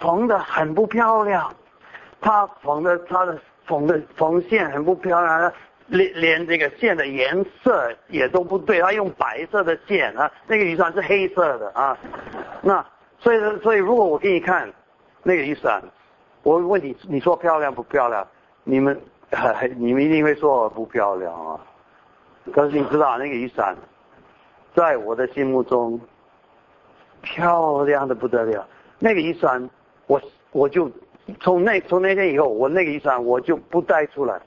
[0.00, 1.54] 缝的很不漂亮，
[2.20, 5.52] 他缝的他的缝的缝线很不漂亮。
[5.92, 11.96] 连连这个线的颜色也都不对，他用白色的线啊，那个雨伞是黑色的啊。
[12.62, 12.84] 那
[13.18, 14.72] 所以所以如果我给你看
[15.22, 15.82] 那个雨伞，
[16.42, 18.26] 我问你，你说漂亮不漂亮？
[18.64, 18.98] 你们
[19.76, 21.60] 你们一定会说不漂亮啊。
[22.54, 23.76] 可是你知道那个雨伞，
[24.74, 26.00] 在我的心目中
[27.20, 28.66] 漂亮的不得了。
[28.98, 29.68] 那个雨伞，
[30.06, 30.18] 我
[30.52, 30.90] 我就
[31.40, 34.40] 从那从那天以后，我那个雨伞我就不带出来。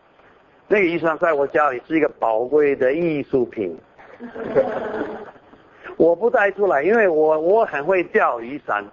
[0.68, 3.78] 那个雨伞在我家里是一个宝贵的艺术品，
[5.98, 8.84] 我不带出来，因为我我很会钓雨伞。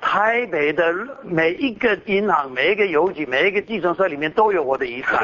[0.00, 0.94] 台北的
[1.24, 5.20] 每一个银行、每一个邮局、每一个计程车里面都有我的雨伞，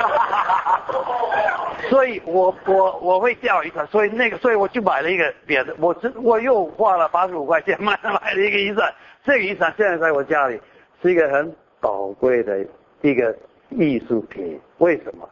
[1.88, 8.92] 所以我我我会钓雨伞，所以那个所以我就买了一个别的，我这我又花了八十五块钱 买买了一个雨伞，
[9.24, 10.60] 这个雨伞现在在我家里
[11.00, 12.66] 是一个很宝贵的
[13.00, 13.34] 一个
[13.70, 15.26] 艺术品，为什么？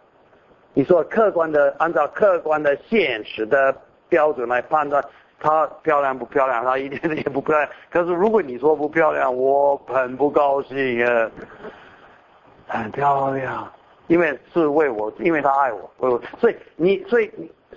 [0.74, 3.74] 你说客观的，按照客观的现实的
[4.08, 5.04] 标准来判断，
[5.38, 6.64] 她漂亮不漂亮？
[6.64, 7.68] 她一点也不漂亮。
[7.90, 11.30] 可是如果你说不漂亮，我很不高兴啊。
[12.68, 13.70] 很漂亮，
[14.06, 16.18] 因为是为我，因为她爱我，为我。
[16.40, 17.30] 所以你，所以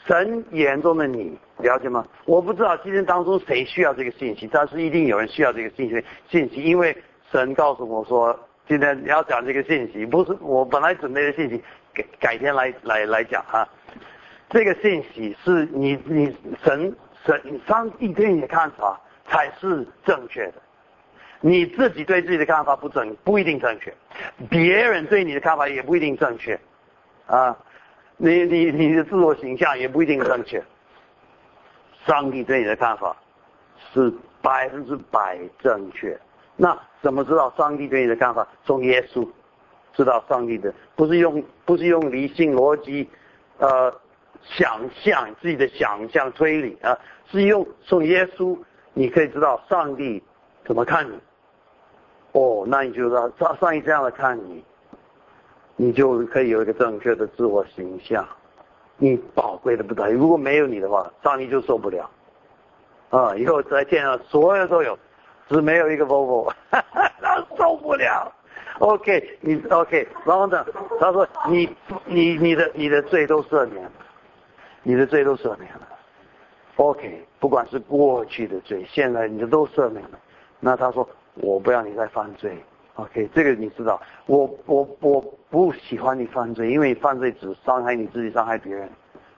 [0.06, 2.06] 神眼中的你，了解吗？
[2.24, 6.02] 我不知道今天当中谁需要这个信息，但是一定有人需要这个信息。
[6.30, 6.96] 信息，因为
[7.30, 11.63] 神告诉我说，今天你要讲这个信息，不是我本来准备的信息。
[11.93, 13.66] 改改天来来来讲哈，
[14.49, 16.93] 这个信息是你你神
[17.26, 18.99] 神上帝对你的看法
[19.30, 20.55] 才是正确的，
[21.39, 23.93] 你自己对自己的看法不准不一定正确，
[24.49, 26.59] 别人对你的看法也不一定正确，
[27.28, 27.57] 啊，
[28.18, 30.61] 你你你的自我形象也不一定正确，
[32.05, 33.16] 上帝对你的看法
[33.93, 36.20] 是百分之百正确，
[36.56, 38.47] 那怎么知道上帝对你的看法？
[38.66, 39.28] 从耶稣。
[39.93, 43.10] 知道上帝的，不是用不是用理性逻辑，
[43.60, 43.89] 呃，
[44.43, 46.99] 想象自己的想象推理啊，
[47.32, 48.60] 是用从耶稣，
[48.93, 50.22] 你可以知道上帝
[50.66, 51.18] 怎么看你。
[52.34, 54.62] 哦，那你就知道上上帝这样的看你，
[55.78, 58.28] 你就可以有一个正确的自我形象。
[58.97, 62.12] 你宝贵的不得了，如果没有你的话，上帝就受不了。
[63.12, 64.99] 啊，以后在天上所有都有，
[65.48, 68.32] 只没有一个 Volvo， 他受不了。
[68.80, 70.66] OK，你 OK，然后呢？
[71.00, 71.70] 他说你
[72.06, 73.91] 你你的你的罪都赦免了，
[74.84, 75.88] 你的罪都赦免了。
[76.76, 80.20] OK，不管是过去的罪，现在你的都赦免了。
[80.60, 82.58] 那他说我不要你再犯罪。
[82.96, 88.89] OK，这个你知道，我我我不喜欢你犯罪，因为犯罪只伤害你自己，伤害别人。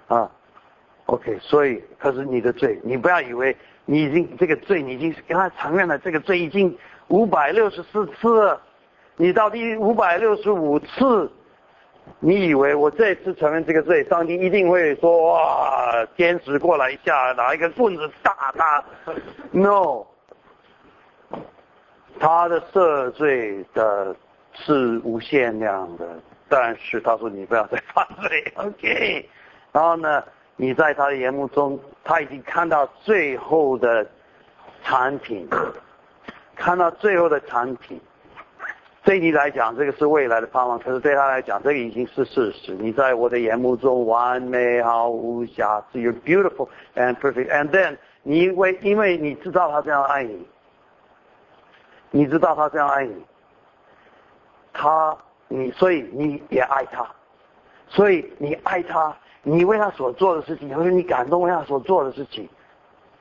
[0.08, 0.32] 啊
[1.06, 3.56] ，OK，所以可是你的罪，你不要以为
[3.90, 6.78] 你已经这个罪你已经跟他承认了，这个罪已经
[7.08, 8.60] 五百六十四次。
[9.16, 11.32] 你到第五百六十五次，
[12.20, 18.84] 你以为我这次承认这个罪，上帝一定会说哇，天使过来一下，拿一根棍子打他
[19.52, 20.06] ？No，
[22.20, 24.16] 他的赦罪的
[24.54, 26.20] 是无限量的，
[26.50, 29.30] 但是他说你不要再犯罪，OK？
[29.72, 30.24] 然后呢，
[30.58, 34.06] 你在他的眼目中，他已经看到最后的
[34.84, 35.48] 产品，
[36.56, 38.02] 看到最后的产品。
[39.04, 42.74] 对你来讲，这个是未来的盼望；可是对他来讲，这个已经是事实。
[42.74, 47.50] 你在我的眼目中完美毫无瑕疵，You're beautiful and perfect.
[47.50, 50.46] And then，你因为因为你知道他这样爱你，
[52.12, 53.26] 你知道他这样爱你，
[54.74, 57.08] 他你所以你也爱他，
[57.88, 59.16] 所以你爱他，
[59.50, 62.48] 你为他所做的事情，或者你感动为他所做的事情，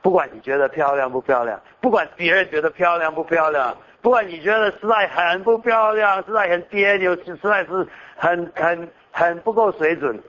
[0.01, 3.75] 不管你觉得漂亮不漂亮，不管别人觉得漂亮不漂亮。
[4.01, 10.21] 不管你觉得实在很不漂亮，实在很别扭，实在是很很很不够水准，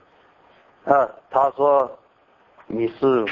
[0.85, 1.89] 呃，他说
[2.65, 3.25] 你是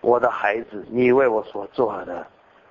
[0.00, 2.26] 我的孩子，你为我所做的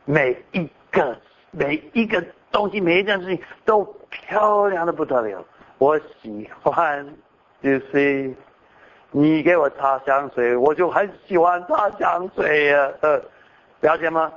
[0.05, 1.15] 每一个
[1.51, 5.43] 每一个东西，每一件事情都漂亮的不得了，
[5.77, 7.05] 我喜欢，
[7.61, 8.33] 就是，
[9.19, 13.19] 你给我擦香水，我就很喜欢擦香水呀，呃，
[13.81, 14.31] 了解吗？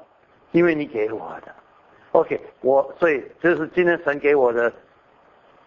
[0.53, 1.55] 因为你给我的。
[2.12, 4.72] OK，我所以这是今天神给我的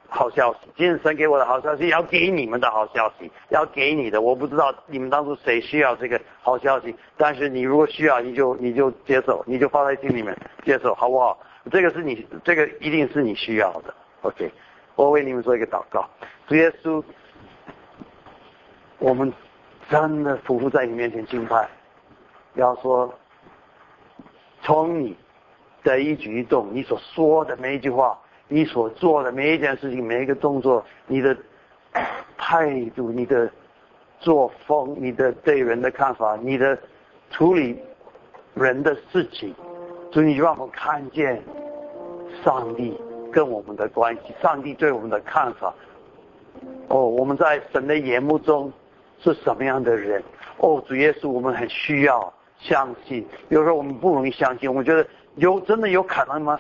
[0.10, 0.60] 好消息。
[0.76, 4.20] 今天神给我的好消息，要给你们的好消息，要给你的。
[4.20, 10.36] 我不知道你们当初谁需要这个好消息，但是你如果需要，你就你就接受，你就放在心里面
[10.66, 11.38] 接受，好不好？
[11.72, 13.94] 这个是你，这个一定是你需要的。
[14.24, 14.52] OK，
[14.96, 16.10] 我为你们做一个祷告。
[16.48, 17.02] 主耶稣，
[19.04, 19.32] 我们
[19.90, 21.68] 真的匍匐在你面前敬拜，
[22.56, 23.14] 要说
[24.62, 25.16] 从你。
[25.84, 31.36] 的一举一动，你所说的每一句话，你所做的每一件事情，每一个动作，你的
[32.40, 33.52] 态度，你的
[34.22, 36.80] 作风，你的对人的看法，你的
[37.32, 37.78] 处理
[38.54, 39.54] 人的事情，
[40.14, 41.44] 所以你让我看见
[42.46, 42.98] 上帝
[43.30, 45.74] 跟我们的关系，上帝对我们的看法。
[46.88, 48.72] 哦，我们在神的眼目中
[49.20, 50.24] 是什么样的人？
[50.58, 55.06] 哦，主耶稣，我们很需要相信，有时候我们不容易相信，我们觉得。
[55.38, 56.60] 有真的有可能吗？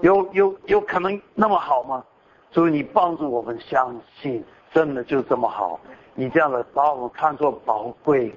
[0.00, 2.04] 有有有可能那么好吗？
[2.52, 5.80] 所以你帮助我们相信，真的就这么好。
[6.14, 8.32] 你这样的把我们看作宝贵，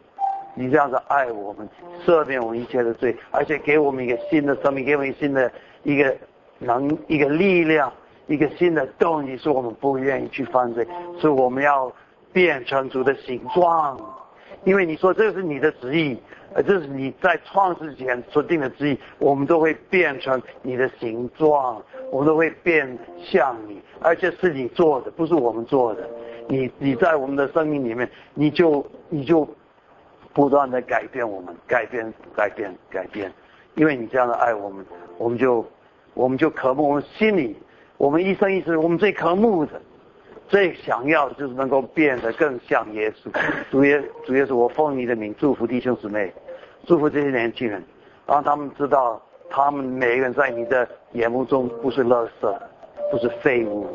[0.56, 1.70] 你这样的爱我们，
[2.04, 5.52] 赦免我们一切的罪，而且给我们一个新的生命，给我们新的
[5.84, 6.18] 一个
[6.58, 7.94] 能一个力量，
[8.26, 10.88] 一个新的动力，是我们不愿意去犯罪，
[11.22, 11.94] 是我们要
[12.36, 13.98] 变成主的形状。
[14.66, 16.20] 因为你说这是你的旨意。
[16.54, 26.10] 呃，这是你在创世前所定的旨意，我们都会变成你的形状，我们都会变像你，而且是你做的，不是我们做的。
[26.48, 29.46] 你你在我们的生命里面，你就你就
[30.34, 33.30] 不断的改变我们，改变改变改变，
[33.74, 34.86] 因为你这样的爱我们，
[35.18, 35.66] 我们就
[36.14, 37.58] 我们就渴慕，我们心里，
[37.98, 39.82] 我们一生一世，我们最渴慕的。
[40.56, 43.30] 最想要的就是能够变得更像耶稣，
[43.70, 46.34] 主耶主耶稣，我奉你的名祝福弟兄姊妹，
[46.86, 47.84] 祝福这些年轻人，
[48.26, 52.58] 让他们知道，他们每个人在你的眼目中不是垃圾，
[53.12, 53.86] 不是废物，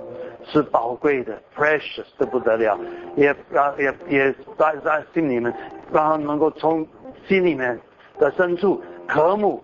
[0.45, 2.79] 是宝贵的，precious 的不得了，
[3.17, 5.45] 也让也也在在心里面，
[5.91, 6.87] 让他们能够从
[7.27, 7.81] 心里面
[8.19, 9.63] 的深处渴慕，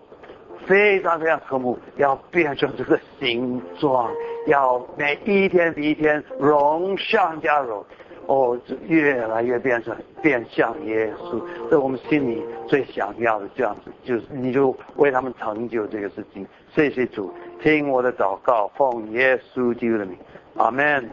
[0.65, 4.09] 非常非常渴慕，要变成这个形状。
[4.47, 7.85] 要每一天比一天荣上加荣，
[8.25, 16.47] 哦，越来越变成变相耶稣，这我们心里最想要的这样子，就是你就为他们成就这个事情。
[16.73, 17.31] 谢谢主，
[17.61, 20.17] 听我的祷告，奉耶稣基督的名，
[20.55, 21.09] 阿门。